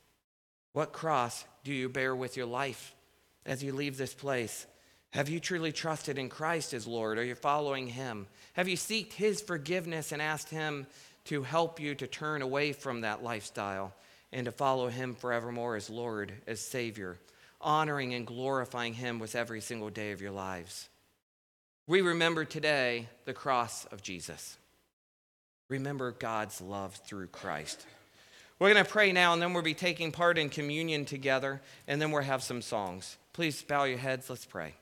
What 0.74 0.93
cross 0.93 1.45
do 1.63 1.74
you 1.74 1.89
bear 1.89 2.15
with 2.15 2.36
your 2.36 2.47
life 2.47 2.95
as 3.45 3.63
you 3.63 3.74
leave 3.74 3.97
this 3.97 4.13
place? 4.13 4.65
Have 5.12 5.28
you 5.30 5.39
truly 5.39 5.72
trusted 5.72 6.20
in 6.20 6.30
Christ 6.30 6.74
as 6.74 6.86
Lord? 6.86 7.18
Are 7.18 7.24
you 7.24 7.36
following 7.36 7.88
Him? 7.88 8.28
Have 8.53 8.68
you 8.68 8.76
sought 8.76 9.14
His 9.14 9.41
forgiveness 9.41 10.12
and 10.12 10.22
asked 10.22 10.49
Him 10.49 10.86
to 11.26 11.41
help 11.41 11.80
you 11.80 11.95
to 11.95 12.07
turn 12.07 12.41
away 12.41 12.74
from 12.74 13.01
that 13.01 13.24
lifestyle 13.24 13.93
and 14.32 14.45
to 14.45 14.51
follow 14.51 14.88
Him 14.88 15.16
forevermore 15.16 15.76
as 15.76 15.89
Lord, 15.89 16.32
as 16.45 16.60
Savior, 16.60 17.18
honoring 17.60 18.14
and 18.14 18.28
glorifying 18.28 18.93
Him 18.93 19.18
with 19.18 19.36
every 19.36 19.62
single 19.62 19.89
day 19.89 20.12
of 20.12 20.22
your 20.22 20.32
lives? 20.32 20.89
We 21.88 22.01
remember 22.01 22.45
today 22.45 23.07
the 23.26 23.34
cross 23.34 23.86
of 23.86 24.03
Jesus. 24.03 24.57
Remember 25.70 26.12
God's 26.12 26.62
love 26.62 26.95
through 26.95 27.28
Christ. 27.28 27.84
We're 28.60 28.72
going 28.72 28.86
to 28.86 28.91
pray 28.91 29.12
now, 29.12 29.34
and 29.34 29.41
then 29.41 29.53
we'll 29.53 29.64
be 29.64 29.74
taking 29.74 30.12
part 30.12 30.38
in 30.38 30.49
communion 30.49 31.05
together, 31.05 31.62
and 31.88 31.99
then 31.99 32.12
we'll 32.12 32.22
have 32.22 32.43
some 32.43 32.62
songs. 32.62 33.18
Please 33.34 33.64
bow 33.64 33.86
your 33.86 33.97
heads. 33.97 34.30
Let's 34.30 34.45
pray. 34.45 34.76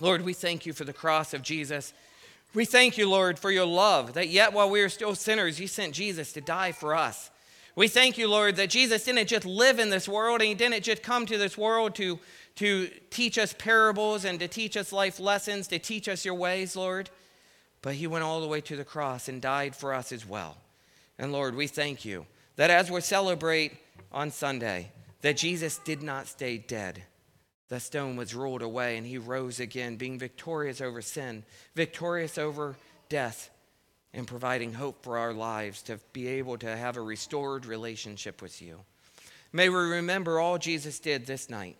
Lord, 0.00 0.22
we 0.22 0.32
thank 0.32 0.64
you 0.64 0.72
for 0.72 0.84
the 0.84 0.92
cross 0.92 1.34
of 1.34 1.42
Jesus. 1.42 1.92
We 2.54 2.64
thank 2.64 2.98
you, 2.98 3.08
Lord, 3.08 3.38
for 3.38 3.50
your 3.50 3.66
love, 3.66 4.14
that 4.14 4.28
yet 4.28 4.52
while 4.52 4.70
we 4.70 4.80
are 4.80 4.88
still 4.88 5.14
sinners, 5.14 5.60
you 5.60 5.68
sent 5.68 5.94
Jesus 5.94 6.32
to 6.32 6.40
die 6.40 6.72
for 6.72 6.94
us. 6.94 7.30
We 7.76 7.86
thank 7.86 8.18
you, 8.18 8.26
Lord, 8.26 8.56
that 8.56 8.70
Jesus 8.70 9.04
didn't 9.04 9.28
just 9.28 9.46
live 9.46 9.78
in 9.78 9.90
this 9.90 10.08
world 10.08 10.40
and 10.40 10.48
he 10.48 10.54
didn't 10.54 10.82
just 10.82 11.02
come 11.02 11.26
to 11.26 11.38
this 11.38 11.56
world 11.56 11.94
to, 11.96 12.18
to 12.56 12.90
teach 13.10 13.38
us 13.38 13.54
parables 13.56 14.24
and 14.24 14.40
to 14.40 14.48
teach 14.48 14.76
us 14.76 14.92
life 14.92 15.20
lessons, 15.20 15.68
to 15.68 15.78
teach 15.78 16.08
us 16.08 16.24
your 16.24 16.34
ways, 16.34 16.74
Lord, 16.74 17.10
but 17.82 17.94
he 17.94 18.06
went 18.06 18.24
all 18.24 18.40
the 18.40 18.48
way 18.48 18.60
to 18.62 18.76
the 18.76 18.84
cross 18.84 19.28
and 19.28 19.40
died 19.40 19.76
for 19.76 19.94
us 19.94 20.10
as 20.10 20.26
well. 20.26 20.56
And 21.18 21.32
Lord, 21.32 21.54
we 21.54 21.66
thank 21.66 22.04
you 22.04 22.26
that 22.56 22.70
as 22.70 22.90
we 22.90 23.00
celebrate 23.00 23.74
on 24.10 24.30
Sunday, 24.30 24.90
that 25.20 25.36
Jesus 25.36 25.78
did 25.78 26.02
not 26.02 26.26
stay 26.26 26.58
dead 26.58 27.04
the 27.70 27.80
stone 27.80 28.16
was 28.16 28.34
rolled 28.34 28.62
away 28.62 28.98
and 28.98 29.06
he 29.06 29.16
rose 29.16 29.60
again, 29.60 29.96
being 29.96 30.18
victorious 30.18 30.80
over 30.80 31.00
sin, 31.00 31.44
victorious 31.74 32.36
over 32.36 32.76
death, 33.08 33.48
and 34.12 34.26
providing 34.26 34.74
hope 34.74 35.04
for 35.04 35.16
our 35.16 35.32
lives 35.32 35.80
to 35.82 36.00
be 36.12 36.26
able 36.26 36.58
to 36.58 36.76
have 36.76 36.96
a 36.96 37.00
restored 37.00 37.64
relationship 37.64 38.42
with 38.42 38.60
you. 38.60 38.80
May 39.52 39.68
we 39.68 39.76
remember 39.76 40.40
all 40.40 40.58
Jesus 40.58 40.98
did 40.98 41.26
this 41.26 41.48
night. 41.48 41.76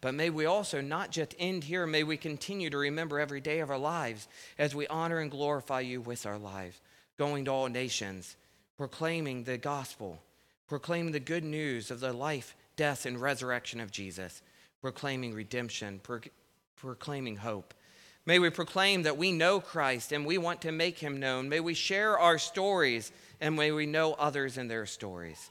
But 0.00 0.14
may 0.14 0.30
we 0.30 0.44
also 0.44 0.82
not 0.82 1.12
just 1.12 1.34
end 1.38 1.64
here, 1.64 1.86
may 1.86 2.02
we 2.02 2.18
continue 2.18 2.68
to 2.68 2.76
remember 2.76 3.18
every 3.18 3.40
day 3.40 3.60
of 3.60 3.70
our 3.70 3.78
lives 3.78 4.28
as 4.58 4.74
we 4.74 4.86
honor 4.88 5.20
and 5.20 5.30
glorify 5.30 5.80
you 5.80 6.02
with 6.02 6.26
our 6.26 6.36
lives, 6.36 6.78
going 7.16 7.46
to 7.46 7.50
all 7.52 7.68
nations, 7.68 8.36
proclaiming 8.76 9.44
the 9.44 9.56
gospel, 9.56 10.20
proclaiming 10.68 11.12
the 11.12 11.20
good 11.20 11.44
news 11.44 11.90
of 11.90 12.00
the 12.00 12.12
life, 12.12 12.54
death, 12.76 13.06
and 13.06 13.18
resurrection 13.18 13.80
of 13.80 13.90
Jesus 13.90 14.42
proclaiming 14.84 15.32
redemption, 15.32 15.98
pro- 16.02 16.20
proclaiming 16.76 17.36
hope. 17.36 17.72
May 18.26 18.38
we 18.38 18.50
proclaim 18.50 19.04
that 19.04 19.16
we 19.16 19.32
know 19.32 19.58
Christ 19.58 20.12
and 20.12 20.26
we 20.26 20.36
want 20.36 20.60
to 20.60 20.72
make 20.72 20.98
him 20.98 21.18
known. 21.18 21.48
May 21.48 21.60
we 21.60 21.72
share 21.72 22.18
our 22.18 22.36
stories 22.36 23.10
and 23.40 23.56
may 23.56 23.72
we 23.72 23.86
know 23.86 24.12
others 24.12 24.58
in 24.58 24.68
their 24.68 24.84
stories. 24.84 25.48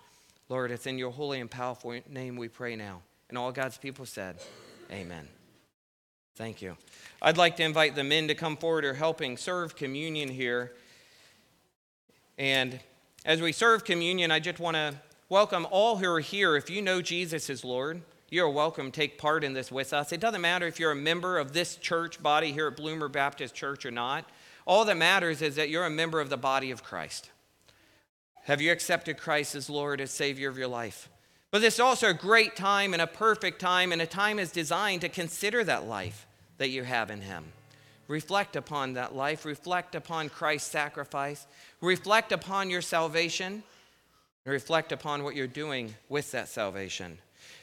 Lord, 0.49 0.69
it's 0.69 0.86
in 0.86 0.99
your 0.99 1.09
holy 1.09 1.39
and 1.39 1.49
powerful 1.49 1.99
name 2.07 2.36
we 2.36 2.47
pray 2.47 2.75
now. 2.75 3.01
And 3.27 3.36
all 3.36 3.51
God's 3.51 3.75
people 3.75 4.05
said, 4.05 4.36
Amen. 4.91 5.27
Thank 6.36 6.61
you. 6.61 6.77
I'd 7.19 7.38
like 7.38 7.55
to 7.55 7.63
invite 7.63 7.95
the 7.95 8.03
men 8.03 8.27
to 8.27 8.36
come 8.36 8.55
forward 8.55 8.86
or 8.86 8.93
helping 8.93 9.36
serve 9.36 9.75
communion 9.75 10.29
here. 10.29 10.73
And 12.38 12.79
as 13.25 13.41
we 13.41 13.51
serve 13.51 13.84
communion, 13.84 14.29
I 14.29 14.39
just 14.39 14.59
want 14.59 14.75
to 14.75 14.93
welcome 15.27 15.65
all 15.71 15.97
who 15.97 16.07
are 16.07 16.19
here. 16.19 16.55
If 16.55 16.69
you 16.69 16.84
know 16.84 17.01
Jesus 17.01 17.49
as 17.49 17.65
Lord, 17.65 18.03
you're 18.34 18.49
welcome 18.49 18.89
take 18.89 19.19
part 19.19 19.43
in 19.43 19.53
this 19.53 19.71
with 19.71 19.93
us. 19.93 20.11
It 20.11 20.19
doesn't 20.19 20.41
matter 20.41 20.65
if 20.65 20.79
you're 20.79 20.91
a 20.91 20.95
member 20.95 21.38
of 21.38 21.53
this 21.53 21.75
church 21.75 22.21
body 22.21 22.51
here 22.51 22.65
at 22.65 22.75
Bloomer 22.75 23.07
Baptist 23.07 23.53
Church 23.53 23.86
or 23.86 23.91
not. 23.91 24.25
All 24.65 24.86
that 24.86 24.97
matters 24.97 25.43
is 25.43 25.55
that 25.57 25.69
you're 25.69 25.86
a 25.86 25.89
member 25.91 26.19
of 26.19 26.31
the 26.31 26.38
body 26.38 26.71
of 26.71 26.84
Christ. 26.84 27.29
Have 28.45 28.59
you 28.59 28.71
accepted 28.71 29.19
Christ 29.19 29.53
as 29.53 29.69
Lord, 29.69 30.01
as 30.01 30.09
Savior 30.09 30.49
of 30.49 30.57
your 30.57 30.67
life? 30.67 31.09
But 31.51 31.61
this 31.61 31.75
is 31.75 31.79
also 31.79 32.09
a 32.09 32.13
great 32.13 32.55
time 32.55 32.93
and 32.93 33.03
a 33.03 33.07
perfect 33.07 33.61
time, 33.61 33.91
and 33.91 34.01
a 34.01 34.07
time 34.07 34.39
is 34.39 34.51
designed 34.51 35.01
to 35.01 35.09
consider 35.09 35.63
that 35.65 35.86
life 35.86 36.25
that 36.57 36.71
you 36.71 36.84
have 36.84 37.11
in 37.11 37.21
Him. 37.21 37.43
Reflect 38.07 38.55
upon 38.55 38.93
that 38.93 39.15
life, 39.15 39.45
reflect 39.45 39.93
upon 39.93 40.29
Christ's 40.29 40.71
sacrifice, 40.71 41.45
reflect 41.81 42.31
upon 42.31 42.71
your 42.71 42.81
salvation, 42.81 43.61
and 44.43 44.51
reflect 44.51 44.91
upon 44.91 45.23
what 45.23 45.36
you're 45.36 45.45
doing 45.45 45.93
with 46.09 46.31
that 46.31 46.47
salvation. 46.47 47.19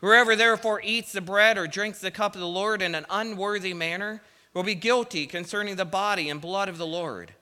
Whoever 0.00 0.36
therefore 0.36 0.80
eats 0.82 1.12
the 1.12 1.20
bread 1.20 1.58
or 1.58 1.66
drinks 1.66 2.00
the 2.00 2.10
cup 2.10 2.34
of 2.34 2.40
the 2.40 2.46
Lord 2.46 2.82
in 2.82 2.94
an 2.94 3.06
unworthy 3.10 3.74
manner 3.74 4.22
will 4.54 4.62
be 4.62 4.74
guilty 4.74 5.26
concerning 5.26 5.76
the 5.76 5.84
body 5.84 6.28
and 6.28 6.40
blood 6.40 6.68
of 6.68 6.78
the 6.78 6.86
Lord. 6.86 7.32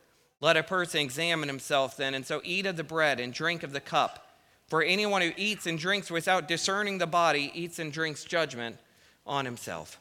Let 0.41 0.57
a 0.57 0.63
person 0.63 1.01
examine 1.01 1.49
himself 1.49 1.97
then, 1.97 2.15
and 2.15 2.27
so 2.27 2.41
eat 2.45 2.67
of 2.67 2.77
the 2.77 2.85
bread 2.85 3.21
and 3.21 3.33
drink 3.33 3.63
of 3.63 3.73
the 3.73 3.81
cup. 3.81 4.39
For 4.69 4.83
anyone 4.83 5.23
who 5.23 5.33
eats 5.37 5.67
and 5.67 5.79
drinks 5.79 6.11
without 6.11 6.49
discerning 6.49 6.99
the 6.99 7.07
body 7.07 7.53
eats 7.55 7.79
and 7.79 7.93
drinks 7.93 8.25
judgment 8.25 8.79
on 9.27 9.45
himself. 9.45 10.01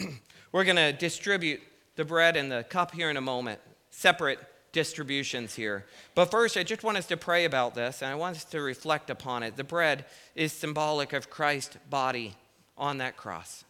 We're 0.52 0.64
going 0.64 0.76
to 0.76 0.92
distribute 0.92 1.60
the 1.96 2.04
bread 2.04 2.36
and 2.36 2.50
the 2.50 2.64
cup 2.64 2.92
here 2.92 3.10
in 3.10 3.16
a 3.16 3.22
moment, 3.22 3.60
separate 3.90 4.38
distributions 4.76 5.54
here. 5.54 5.86
But 6.14 6.30
first, 6.30 6.58
I 6.58 6.62
just 6.62 6.84
want 6.84 6.98
us 6.98 7.06
to 7.06 7.16
pray 7.16 7.46
about 7.46 7.74
this 7.74 8.02
and 8.02 8.10
I 8.10 8.14
want 8.14 8.36
us 8.36 8.44
to 8.44 8.60
reflect 8.60 9.08
upon 9.08 9.42
it. 9.42 9.56
The 9.56 9.64
bread 9.64 10.04
is 10.34 10.52
symbolic 10.52 11.14
of 11.14 11.30
Christ's 11.30 11.78
body 11.88 12.34
on 12.76 12.98
that 12.98 13.16
cross, 13.16 13.64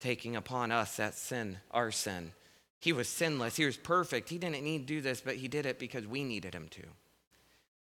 taking 0.00 0.34
upon 0.34 0.72
us 0.72 0.96
that 0.96 1.12
sin, 1.12 1.58
our 1.72 1.90
sin. 1.90 2.32
He 2.80 2.94
was 2.94 3.06
sinless, 3.06 3.56
he 3.56 3.66
was 3.66 3.76
perfect. 3.76 4.30
He 4.30 4.38
didn't 4.38 4.64
need 4.64 4.88
to 4.88 4.94
do 4.94 5.02
this, 5.02 5.20
but 5.20 5.36
he 5.36 5.46
did 5.46 5.66
it 5.66 5.78
because 5.78 6.06
we 6.06 6.24
needed 6.24 6.54
him 6.54 6.68
to. 6.70 6.82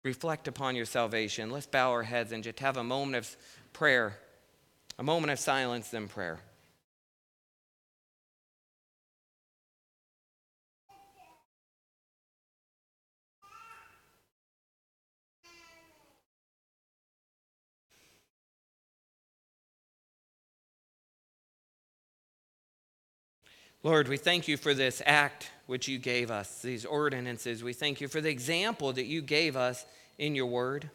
Reflect 0.04 0.46
upon 0.46 0.76
your 0.76 0.86
salvation. 0.86 1.50
Let's 1.50 1.66
bow 1.66 1.90
our 1.90 2.04
heads 2.04 2.30
and 2.30 2.44
just 2.44 2.60
have 2.60 2.76
a 2.76 2.84
moment 2.84 3.16
of 3.16 3.36
prayer, 3.72 4.16
a 4.96 5.02
moment 5.02 5.32
of 5.32 5.40
silence, 5.40 5.88
then 5.88 6.06
prayer. 6.06 6.38
Lord, 23.84 24.08
we 24.08 24.16
thank 24.16 24.48
you 24.48 24.56
for 24.56 24.74
this 24.74 25.00
act 25.06 25.50
which 25.66 25.86
you 25.86 25.98
gave 25.98 26.32
us, 26.32 26.62
these 26.62 26.84
ordinances. 26.84 27.62
We 27.62 27.72
thank 27.72 28.00
you 28.00 28.08
for 28.08 28.20
the 28.20 28.30
example 28.30 28.92
that 28.92 29.06
you 29.06 29.22
gave 29.22 29.56
us 29.56 29.86
in 30.18 30.34
your 30.34 30.46
word. 30.46 30.90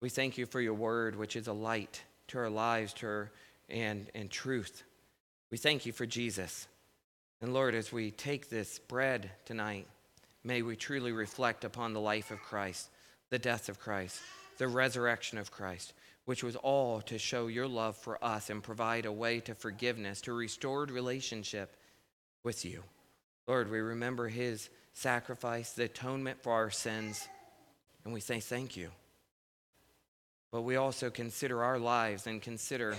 We 0.00 0.08
thank 0.08 0.36
you 0.36 0.44
for 0.44 0.60
your 0.60 0.74
word, 0.74 1.14
which 1.14 1.36
is 1.36 1.46
a 1.46 1.52
light 1.52 2.02
to 2.28 2.38
our 2.38 2.50
lives 2.50 2.92
to 2.94 3.06
our, 3.06 3.30
and, 3.70 4.06
and 4.12 4.28
truth. 4.28 4.82
We 5.52 5.56
thank 5.56 5.86
you 5.86 5.92
for 5.92 6.04
Jesus. 6.04 6.66
And 7.40 7.54
Lord, 7.54 7.76
as 7.76 7.92
we 7.92 8.10
take 8.10 8.50
this 8.50 8.80
bread 8.80 9.30
tonight, 9.44 9.86
may 10.42 10.62
we 10.62 10.74
truly 10.74 11.12
reflect 11.12 11.64
upon 11.64 11.92
the 11.92 12.00
life 12.00 12.32
of 12.32 12.42
Christ, 12.42 12.90
the 13.30 13.38
death 13.38 13.68
of 13.68 13.78
Christ, 13.78 14.20
the 14.58 14.66
resurrection 14.66 15.38
of 15.38 15.52
Christ, 15.52 15.92
which 16.24 16.42
was 16.42 16.56
all 16.56 17.00
to 17.02 17.18
show 17.18 17.46
your 17.46 17.68
love 17.68 17.96
for 17.96 18.22
us 18.24 18.50
and 18.50 18.64
provide 18.64 19.06
a 19.06 19.12
way 19.12 19.38
to 19.40 19.54
forgiveness, 19.54 20.20
to 20.22 20.32
restored 20.32 20.90
relationship 20.90 21.76
with 22.46 22.64
you. 22.64 22.80
Lord, 23.48 23.70
we 23.72 23.80
remember 23.80 24.28
his 24.28 24.70
sacrifice, 24.94 25.72
the 25.72 25.82
atonement 25.82 26.44
for 26.44 26.52
our 26.52 26.70
sins, 26.70 27.28
and 28.04 28.14
we 28.14 28.20
say 28.20 28.38
thank 28.38 28.76
you. 28.76 28.88
But 30.52 30.62
we 30.62 30.76
also 30.76 31.10
consider 31.10 31.64
our 31.64 31.78
lives 31.78 32.28
and 32.28 32.40
consider 32.40 32.96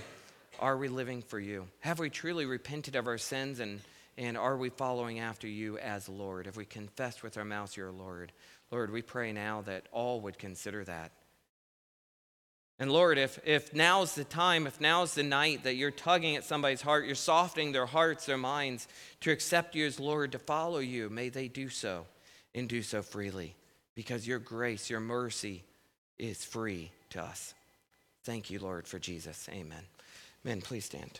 are 0.59 0.75
we 0.75 0.89
living 0.89 1.21
for 1.21 1.39
you? 1.39 1.65
Have 1.79 1.97
we 1.97 2.09
truly 2.09 2.45
repented 2.45 2.97
of 2.97 3.07
our 3.07 3.17
sins 3.17 3.61
and, 3.61 3.79
and 4.17 4.37
are 4.37 4.57
we 4.57 4.69
following 4.69 5.19
after 5.19 5.47
you 5.47 5.77
as 5.77 6.09
Lord? 6.09 6.45
Have 6.45 6.57
we 6.57 6.65
confessed 6.65 7.23
with 7.23 7.37
our 7.37 7.45
mouths 7.45 7.77
your 7.77 7.91
Lord? 7.91 8.33
Lord, 8.69 8.91
we 8.91 9.01
pray 9.01 9.31
now 9.31 9.61
that 9.61 9.87
all 9.93 10.19
would 10.21 10.37
consider 10.37 10.83
that. 10.83 11.11
And 12.79 12.91
Lord, 12.91 13.17
if, 13.17 13.39
if 13.43 13.73
now's 13.73 14.13
the 14.13 14.23
time, 14.23 14.67
if 14.67 14.79
now's 14.79 15.15
the 15.15 15.23
night 15.23 15.63
that 15.63 15.75
you're 15.75 15.89
tugging 15.89 16.35
at 16.35 16.43
somebody's 16.43 16.81
heart, 16.81 17.05
you're 17.05 17.15
softening 17.15 17.71
their 17.71 17.87
hearts, 17.87 18.27
their 18.27 18.37
minds 18.37 18.87
to 19.21 19.31
accept 19.31 19.73
you 19.73 19.85
as 19.87 19.99
Lord, 19.99 20.31
to 20.33 20.39
follow 20.39 20.79
you, 20.79 21.09
may 21.09 21.29
they 21.29 21.47
do 21.47 21.69
so 21.69 22.05
and 22.53 22.69
do 22.69 22.83
so 22.83 23.01
freely 23.01 23.55
because 23.95 24.27
your 24.27 24.39
grace, 24.39 24.91
your 24.91 24.99
mercy 24.99 25.63
is 26.19 26.45
free 26.45 26.91
to 27.09 27.21
us. 27.21 27.55
Thank 28.23 28.51
you, 28.51 28.59
Lord, 28.59 28.87
for 28.87 28.99
Jesus. 28.99 29.49
Amen. 29.51 29.83
Men, 30.43 30.61
please 30.61 30.85
stand. 30.85 31.19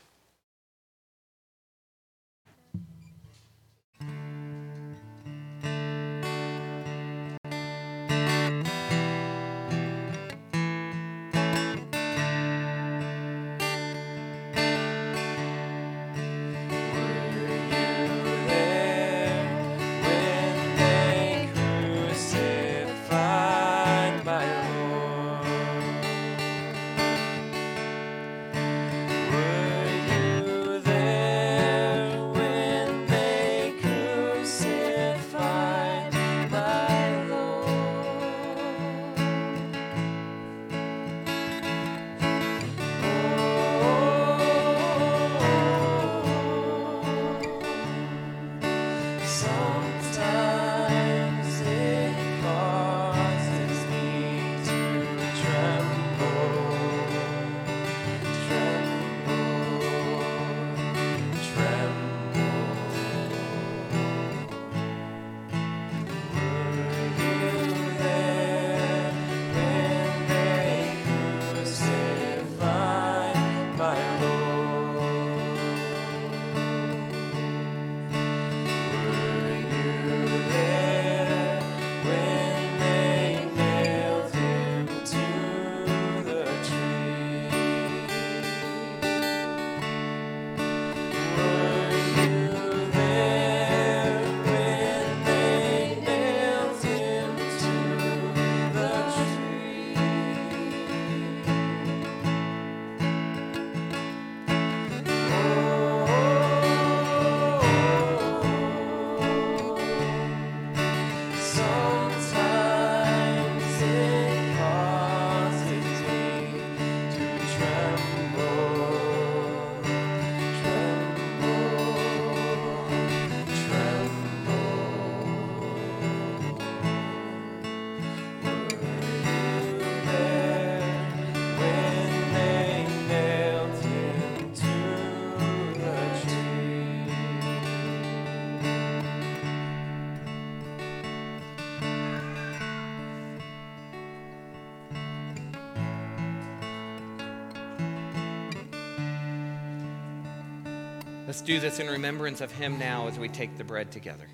Let's 151.38 151.46
do 151.46 151.60
this 151.60 151.78
in 151.78 151.88
remembrance 151.88 152.42
of 152.42 152.52
him 152.52 152.80
now 152.80 153.08
as 153.08 153.20
we 153.20 153.30
take 153.30 153.60
the 153.60 153.64
bread 153.64 153.92
together. 153.92 154.28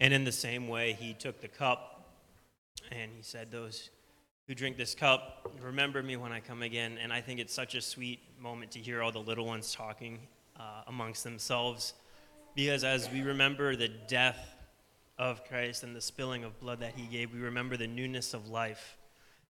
And 0.00 0.12
in 0.12 0.24
the 0.24 0.32
same 0.32 0.66
way, 0.66 0.94
he 0.94 1.14
took 1.14 1.40
the 1.40 1.46
cup 1.46 2.10
and 2.90 3.12
he 3.14 3.22
said, 3.22 3.52
Those 3.52 3.90
who 4.48 4.54
drink 4.56 4.76
this 4.76 4.96
cup, 4.96 5.48
remember 5.62 6.02
me 6.02 6.16
when 6.16 6.32
I 6.32 6.40
come 6.40 6.62
again. 6.62 6.98
And 7.00 7.12
I 7.12 7.20
think 7.20 7.38
it's 7.38 7.54
such 7.54 7.76
a 7.76 7.80
sweet 7.80 8.18
moment 8.40 8.72
to 8.72 8.80
hear 8.80 9.04
all 9.04 9.12
the 9.12 9.20
little 9.20 9.46
ones 9.46 9.72
talking 9.72 10.18
uh, 10.58 10.82
amongst 10.88 11.22
themselves. 11.22 11.94
Because 12.56 12.82
as 12.82 13.08
we 13.08 13.22
remember 13.22 13.76
the 13.76 13.86
death 13.86 14.55
of 15.18 15.44
Christ 15.44 15.82
and 15.82 15.94
the 15.94 16.00
spilling 16.00 16.44
of 16.44 16.58
blood 16.60 16.80
that 16.80 16.94
he 16.94 17.06
gave, 17.06 17.32
we 17.32 17.40
remember 17.40 17.76
the 17.76 17.86
newness 17.86 18.34
of 18.34 18.48
life 18.48 18.96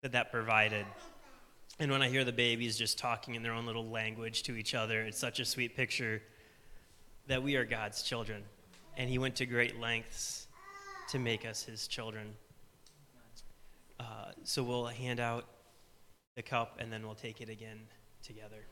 that 0.02 0.12
that 0.12 0.30
provided. 0.30 0.86
And 1.78 1.90
when 1.90 2.02
I 2.02 2.08
hear 2.08 2.24
the 2.24 2.32
babies 2.32 2.76
just 2.76 2.98
talking 2.98 3.34
in 3.34 3.42
their 3.42 3.52
own 3.52 3.66
little 3.66 3.88
language 3.88 4.42
to 4.44 4.56
each 4.56 4.74
other, 4.74 5.00
it's 5.02 5.18
such 5.18 5.40
a 5.40 5.44
sweet 5.44 5.74
picture 5.74 6.22
that 7.26 7.42
we 7.42 7.56
are 7.56 7.64
God's 7.64 8.02
children. 8.02 8.42
And 8.96 9.08
he 9.08 9.18
went 9.18 9.34
to 9.36 9.46
great 9.46 9.80
lengths 9.80 10.46
to 11.10 11.18
make 11.18 11.44
us 11.44 11.62
his 11.62 11.88
children. 11.88 12.34
Uh, 13.98 14.32
so 14.44 14.62
we'll 14.62 14.86
hand 14.86 15.20
out 15.20 15.46
the 16.36 16.42
cup 16.42 16.76
and 16.78 16.92
then 16.92 17.04
we'll 17.04 17.14
take 17.14 17.40
it 17.40 17.48
again 17.48 17.80
together. 18.22 18.66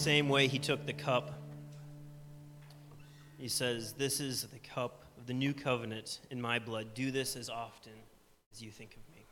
Same 0.00 0.30
way 0.30 0.48
he 0.48 0.58
took 0.58 0.86
the 0.86 0.94
cup, 0.94 1.38
he 3.38 3.48
says, 3.48 3.92
This 3.92 4.18
is 4.18 4.44
the 4.44 4.58
cup 4.58 5.04
of 5.18 5.26
the 5.26 5.34
new 5.34 5.52
covenant 5.52 6.20
in 6.30 6.40
my 6.40 6.58
blood. 6.58 6.94
Do 6.94 7.10
this 7.10 7.36
as 7.36 7.50
often 7.50 7.92
as 8.52 8.62
you 8.62 8.70
think 8.70 8.96
of 8.96 9.14
me. 9.14 9.24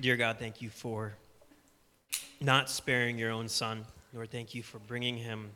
Dear 0.00 0.16
God, 0.16 0.38
thank 0.38 0.62
you 0.62 0.70
for 0.70 1.12
not 2.40 2.70
sparing 2.70 3.18
your 3.18 3.30
own 3.30 3.48
son. 3.48 3.84
Lord, 4.14 4.30
thank 4.30 4.54
you 4.54 4.62
for 4.62 4.78
bringing 4.78 5.18
him 5.18 5.50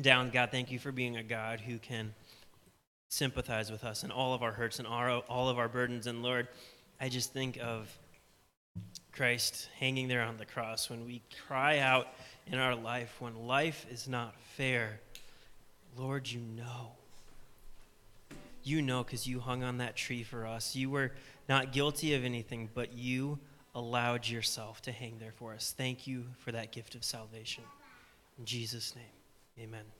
down. 0.00 0.30
God, 0.30 0.50
thank 0.50 0.72
you 0.72 0.78
for 0.80 0.90
being 0.90 1.16
a 1.16 1.22
God 1.22 1.60
who 1.60 1.78
can 1.78 2.14
sympathize 3.08 3.70
with 3.70 3.84
us 3.84 4.02
and 4.02 4.12
all 4.12 4.34
of 4.34 4.42
our 4.42 4.52
hurts 4.52 4.80
and 4.80 4.88
all 4.88 5.48
of 5.48 5.58
our 5.58 5.68
burdens. 5.68 6.06
And 6.06 6.22
Lord, 6.22 6.48
I 7.00 7.08
just 7.08 7.32
think 7.32 7.58
of 7.62 7.90
Christ 9.12 9.68
hanging 9.78 10.08
there 10.08 10.22
on 10.22 10.36
the 10.36 10.46
cross 10.46 10.90
when 10.90 11.04
we 11.04 11.22
cry 11.46 11.78
out 11.78 12.08
in 12.46 12.58
our 12.58 12.74
life, 12.74 13.16
when 13.18 13.46
life 13.46 13.86
is 13.90 14.08
not 14.08 14.34
fair. 14.56 15.00
Lord, 15.96 16.28
you 16.30 16.40
know. 16.40 16.92
You 18.62 18.82
know 18.82 19.04
because 19.04 19.26
you 19.26 19.40
hung 19.40 19.62
on 19.62 19.78
that 19.78 19.96
tree 19.96 20.22
for 20.22 20.46
us. 20.46 20.74
You 20.74 20.90
were 20.90 21.12
not 21.48 21.72
guilty 21.72 22.14
of 22.14 22.24
anything, 22.24 22.68
but 22.74 22.92
you 22.92 23.38
allowed 23.74 24.26
yourself 24.26 24.82
to 24.82 24.92
hang 24.92 25.18
there 25.18 25.32
for 25.32 25.54
us. 25.54 25.74
Thank 25.76 26.06
you 26.06 26.24
for 26.38 26.52
that 26.52 26.72
gift 26.72 26.94
of 26.94 27.04
salvation. 27.04 27.64
In 28.38 28.44
Jesus' 28.44 28.94
name, 28.96 29.68
amen. 29.68 29.95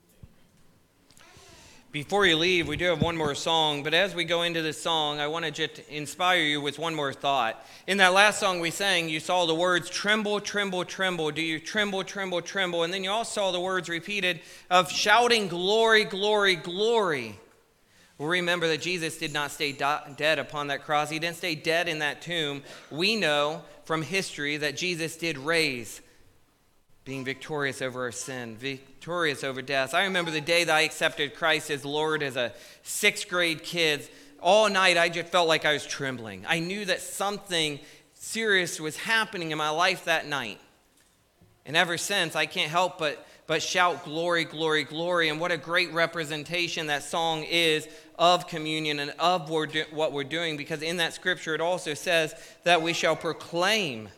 Before 1.92 2.26
you 2.26 2.36
leave, 2.36 2.68
we 2.68 2.76
do 2.76 2.86
have 2.86 3.00
one 3.00 3.16
more 3.16 3.34
song, 3.34 3.82
but 3.82 3.94
as 3.94 4.14
we 4.14 4.24
go 4.24 4.42
into 4.42 4.60
this 4.60 4.80
song, 4.80 5.18
I 5.18 5.28
want 5.28 5.44
to 5.46 5.50
just 5.50 5.78
inspire 5.88 6.42
you 6.42 6.60
with 6.60 6.78
one 6.78 6.94
more 6.94 7.12
thought. 7.12 7.64
In 7.86 7.96
that 7.98 8.12
last 8.12 8.38
song 8.38 8.60
we 8.60 8.70
sang, 8.70 9.08
you 9.08 9.18
saw 9.18 9.46
the 9.46 9.54
words 9.54 9.88
tremble, 9.88 10.40
tremble, 10.40 10.84
tremble. 10.84 11.30
Do 11.30 11.40
you 11.40 11.58
tremble, 11.58 12.04
tremble, 12.04 12.42
tremble? 12.42 12.82
And 12.82 12.92
then 12.92 13.02
you 13.02 13.10
also 13.10 13.40
saw 13.40 13.52
the 13.52 13.60
words 13.60 13.88
repeated 13.88 14.40
of 14.68 14.90
shouting, 14.90 15.48
glory, 15.48 16.04
glory, 16.04 16.56
glory. 16.56 17.38
Well, 18.18 18.28
remember 18.28 18.68
that 18.68 18.82
Jesus 18.82 19.16
did 19.16 19.32
not 19.32 19.50
stay 19.50 19.72
do- 19.72 20.14
dead 20.16 20.38
upon 20.38 20.66
that 20.66 20.84
cross. 20.84 21.08
He 21.08 21.18
didn't 21.18 21.36
stay 21.36 21.54
dead 21.54 21.88
in 21.88 22.00
that 22.00 22.20
tomb. 22.20 22.62
We 22.90 23.16
know 23.16 23.62
from 23.84 24.02
history 24.02 24.56
that 24.58 24.76
Jesus 24.76 25.16
did 25.16 25.38
raise, 25.38 26.02
being 27.06 27.24
victorious 27.24 27.80
over 27.80 28.02
our 28.02 28.12
sin, 28.12 28.56
victorious 28.56 29.44
over 29.44 29.62
death. 29.62 29.94
I 29.94 30.04
remember 30.04 30.32
the 30.32 30.40
day 30.40 30.64
that 30.64 30.74
I 30.74 30.80
accepted 30.80 31.36
Christ 31.36 31.70
as 31.70 31.84
Lord 31.84 32.20
as 32.20 32.34
a 32.34 32.52
sixth 32.82 33.28
grade 33.28 33.62
kid. 33.62 34.06
All 34.42 34.68
night, 34.68 34.98
I 34.98 35.08
just 35.08 35.28
felt 35.28 35.46
like 35.46 35.64
I 35.64 35.72
was 35.72 35.86
trembling. 35.86 36.44
I 36.48 36.58
knew 36.58 36.84
that 36.84 37.00
something 37.00 37.78
serious 38.14 38.80
was 38.80 38.96
happening 38.96 39.52
in 39.52 39.56
my 39.56 39.70
life 39.70 40.06
that 40.06 40.26
night. 40.26 40.58
And 41.64 41.76
ever 41.76 41.96
since, 41.96 42.34
I 42.34 42.46
can't 42.46 42.72
help 42.72 42.98
but, 42.98 43.24
but 43.46 43.62
shout, 43.62 44.04
Glory, 44.04 44.42
glory, 44.42 44.82
glory. 44.82 45.28
And 45.28 45.38
what 45.38 45.52
a 45.52 45.56
great 45.56 45.92
representation 45.92 46.88
that 46.88 47.04
song 47.04 47.44
is 47.44 47.86
of 48.18 48.48
communion 48.48 48.98
and 48.98 49.12
of 49.20 49.48
what 49.48 50.12
we're 50.12 50.24
doing, 50.24 50.56
because 50.56 50.82
in 50.82 50.96
that 50.96 51.14
scripture 51.14 51.54
it 51.54 51.60
also 51.60 51.94
says 51.94 52.34
that 52.64 52.82
we 52.82 52.92
shall 52.92 53.14
proclaim 53.14 54.08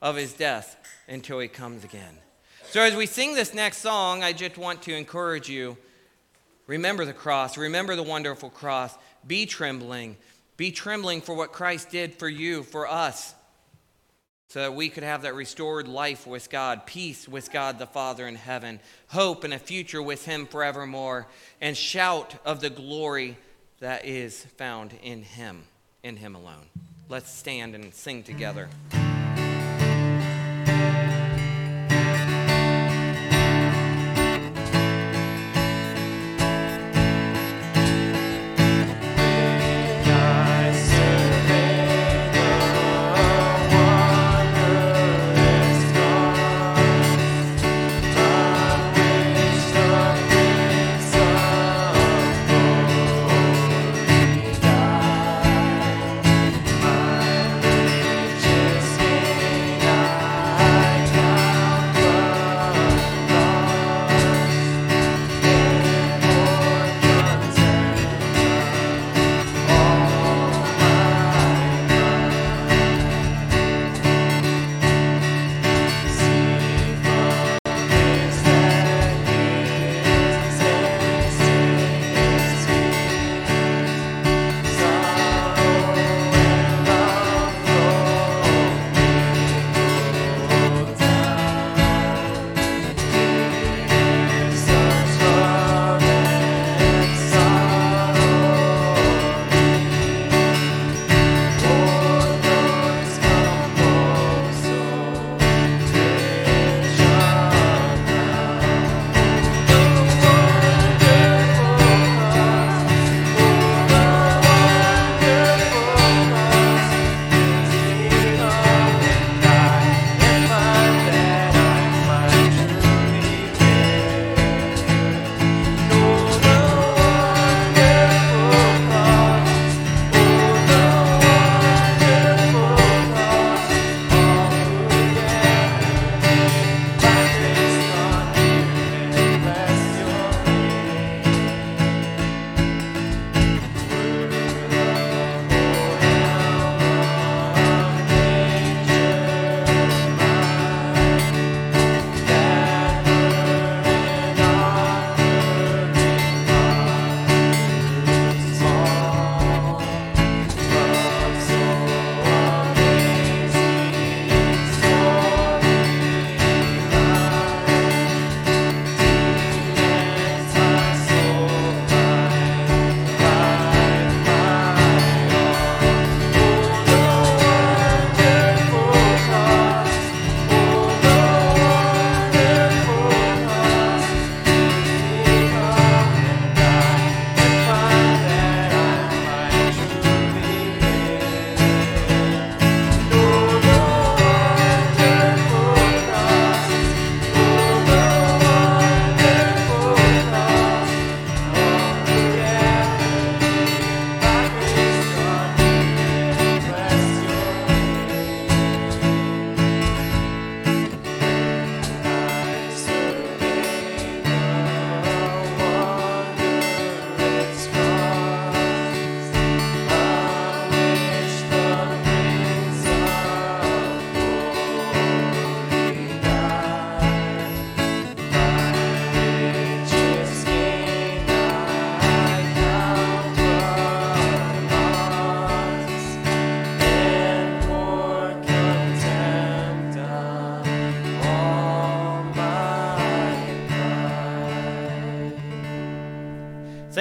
of 0.00 0.16
his 0.16 0.32
death 0.32 0.78
until 1.06 1.38
he 1.38 1.46
comes 1.46 1.84
again. 1.84 2.16
So 2.70 2.80
as 2.80 2.94
we 2.94 3.06
sing 3.06 3.34
this 3.34 3.52
next 3.52 3.78
song, 3.78 4.22
I 4.22 4.32
just 4.32 4.56
want 4.56 4.82
to 4.82 4.94
encourage 4.94 5.48
you 5.48 5.76
remember 6.68 7.04
the 7.04 7.12
cross, 7.12 7.58
remember 7.58 7.96
the 7.96 8.04
wonderful 8.04 8.48
cross, 8.48 8.96
be 9.26 9.44
trembling, 9.44 10.16
be 10.56 10.70
trembling 10.70 11.20
for 11.20 11.34
what 11.34 11.50
Christ 11.50 11.90
did 11.90 12.14
for 12.14 12.28
you, 12.28 12.62
for 12.62 12.86
us 12.86 13.34
so 14.46 14.60
that 14.60 14.74
we 14.74 14.88
could 14.88 15.02
have 15.02 15.22
that 15.22 15.34
restored 15.34 15.88
life 15.88 16.28
with 16.28 16.48
God, 16.48 16.86
peace 16.86 17.26
with 17.28 17.50
God 17.50 17.80
the 17.80 17.86
Father 17.86 18.28
in 18.28 18.36
heaven, 18.36 18.78
hope 19.08 19.42
and 19.42 19.52
a 19.52 19.58
future 19.58 20.00
with 20.00 20.24
Him 20.24 20.46
forevermore, 20.46 21.26
and 21.60 21.76
shout 21.76 22.36
of 22.44 22.60
the 22.60 22.70
glory 22.70 23.36
that 23.80 24.04
is 24.04 24.44
found 24.44 24.92
in 25.02 25.22
Him, 25.24 25.64
in 26.04 26.16
Him 26.16 26.36
alone. 26.36 26.66
Let's 27.08 27.32
stand 27.32 27.74
and 27.74 27.92
sing 27.92 28.22
together. 28.22 28.68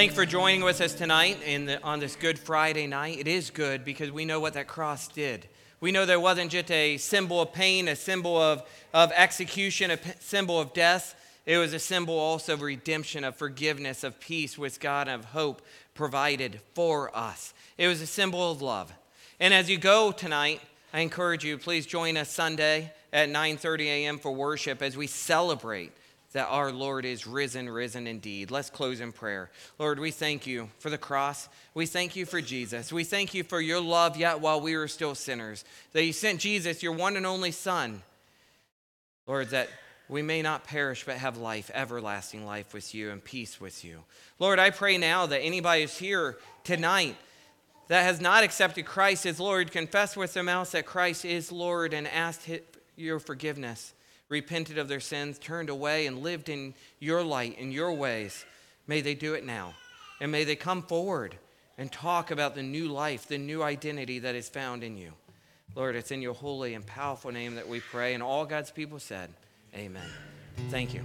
Thank 0.09 0.17
you 0.17 0.25
for 0.25 0.31
joining 0.31 0.63
with 0.63 0.81
us 0.81 0.95
tonight 0.95 1.37
in 1.45 1.65
the, 1.65 1.83
on 1.83 1.99
this 1.99 2.15
Good 2.15 2.39
Friday 2.39 2.87
night. 2.87 3.19
It 3.19 3.27
is 3.27 3.51
good 3.51 3.85
because 3.85 4.09
we 4.09 4.25
know 4.25 4.39
what 4.39 4.55
that 4.55 4.67
cross 4.67 5.07
did. 5.07 5.47
We 5.81 5.91
know 5.91 6.07
there 6.07 6.19
wasn't 6.19 6.49
just 6.49 6.71
a 6.71 6.97
symbol 6.97 7.39
of 7.39 7.53
pain, 7.53 7.87
a 7.87 7.95
symbol 7.95 8.35
of, 8.35 8.63
of 8.91 9.11
execution, 9.11 9.91
a 9.91 9.99
symbol 10.19 10.59
of 10.59 10.73
death. 10.73 11.13
It 11.45 11.59
was 11.59 11.73
a 11.73 11.79
symbol 11.79 12.17
also 12.17 12.53
of 12.53 12.63
redemption, 12.63 13.23
of 13.23 13.35
forgiveness, 13.35 14.03
of 14.03 14.19
peace 14.19 14.57
with 14.57 14.79
God, 14.79 15.07
and 15.07 15.19
of 15.19 15.25
hope 15.25 15.61
provided 15.93 16.59
for 16.73 17.15
us. 17.15 17.53
It 17.77 17.87
was 17.87 18.01
a 18.01 18.07
symbol 18.07 18.51
of 18.51 18.63
love. 18.63 18.91
And 19.39 19.53
as 19.53 19.69
you 19.69 19.77
go 19.77 20.11
tonight, 20.11 20.59
I 20.91 21.01
encourage 21.01 21.45
you, 21.45 21.59
please 21.59 21.85
join 21.85 22.17
us 22.17 22.31
Sunday 22.31 22.91
at 23.13 23.29
9:30 23.29 23.81
a.m. 23.85 24.17
for 24.17 24.31
worship 24.31 24.81
as 24.81 24.97
we 24.97 25.05
celebrate 25.05 25.91
that 26.33 26.47
our 26.47 26.71
Lord 26.71 27.05
is 27.05 27.25
risen, 27.25 27.69
risen 27.69 28.05
indeed. 28.05 28.51
Let's 28.51 28.69
close 28.69 28.99
in 28.99 29.11
prayer. 29.11 29.49
Lord, 29.79 29.99
we 29.99 30.11
thank 30.11 30.45
you 30.45 30.69
for 30.79 30.89
the 30.89 30.97
cross. 30.97 31.49
We 31.73 31.85
thank 31.85 32.15
you 32.15 32.25
for 32.25 32.39
Jesus. 32.39 32.93
We 32.93 33.03
thank 33.03 33.33
you 33.33 33.43
for 33.43 33.59
your 33.59 33.81
love 33.81 34.15
yet 34.15 34.39
while 34.39 34.61
we 34.61 34.77
were 34.77 34.87
still 34.87 35.15
sinners. 35.15 35.65
That 35.93 36.03
you 36.03 36.13
sent 36.13 36.39
Jesus, 36.39 36.83
your 36.83 36.93
one 36.93 37.17
and 37.17 37.25
only 37.25 37.51
Son. 37.51 38.03
Lord, 39.25 39.49
that 39.49 39.69
we 40.07 40.21
may 40.21 40.41
not 40.41 40.63
perish 40.63 41.03
but 41.05 41.17
have 41.17 41.37
life, 41.37 41.69
everlasting 41.73 42.45
life 42.45 42.73
with 42.73 42.93
you 42.93 43.11
and 43.11 43.23
peace 43.23 43.61
with 43.61 43.83
you. 43.85 44.03
Lord, 44.39 44.59
I 44.59 44.71
pray 44.71 44.97
now 44.97 45.25
that 45.27 45.39
anybody 45.39 45.81
who's 45.81 45.97
here 45.97 46.37
tonight 46.63 47.15
that 47.89 48.03
has 48.03 48.21
not 48.21 48.43
accepted 48.43 48.85
Christ 48.85 49.25
as 49.25 49.39
Lord, 49.39 49.71
confess 49.71 50.15
with 50.15 50.33
their 50.33 50.43
mouths 50.43 50.71
that 50.71 50.85
Christ 50.85 51.25
is 51.25 51.51
Lord 51.51 51.93
and 51.93 52.07
ask 52.07 52.41
your 52.95 53.19
forgiveness, 53.19 53.93
repented 54.29 54.77
of 54.77 54.87
their 54.87 54.99
sins, 54.99 55.39
turned 55.39 55.69
away, 55.69 56.07
and 56.07 56.23
lived 56.23 56.49
in 56.49 56.73
your 56.99 57.23
light, 57.23 57.57
in 57.57 57.71
your 57.71 57.91
ways. 57.93 58.45
May 58.87 59.01
they 59.01 59.15
do 59.15 59.33
it 59.33 59.45
now. 59.45 59.73
And 60.21 60.31
may 60.31 60.43
they 60.43 60.55
come 60.55 60.81
forward 60.81 61.35
and 61.77 61.91
talk 61.91 62.31
about 62.31 62.55
the 62.55 62.63
new 62.63 62.87
life, 62.87 63.27
the 63.27 63.37
new 63.37 63.63
identity 63.63 64.19
that 64.19 64.35
is 64.35 64.49
found 64.49 64.83
in 64.83 64.97
you. 64.97 65.13
Lord, 65.75 65.95
it's 65.95 66.11
in 66.11 66.21
your 66.21 66.33
holy 66.33 66.73
and 66.73 66.85
powerful 66.85 67.31
name 67.31 67.55
that 67.55 67.67
we 67.67 67.79
pray. 67.79 68.13
And 68.13 68.23
all 68.23 68.45
God's 68.45 68.71
people 68.71 68.99
said, 68.99 69.29
Amen. 69.75 70.09
Thank 70.69 70.93
you. 70.93 71.01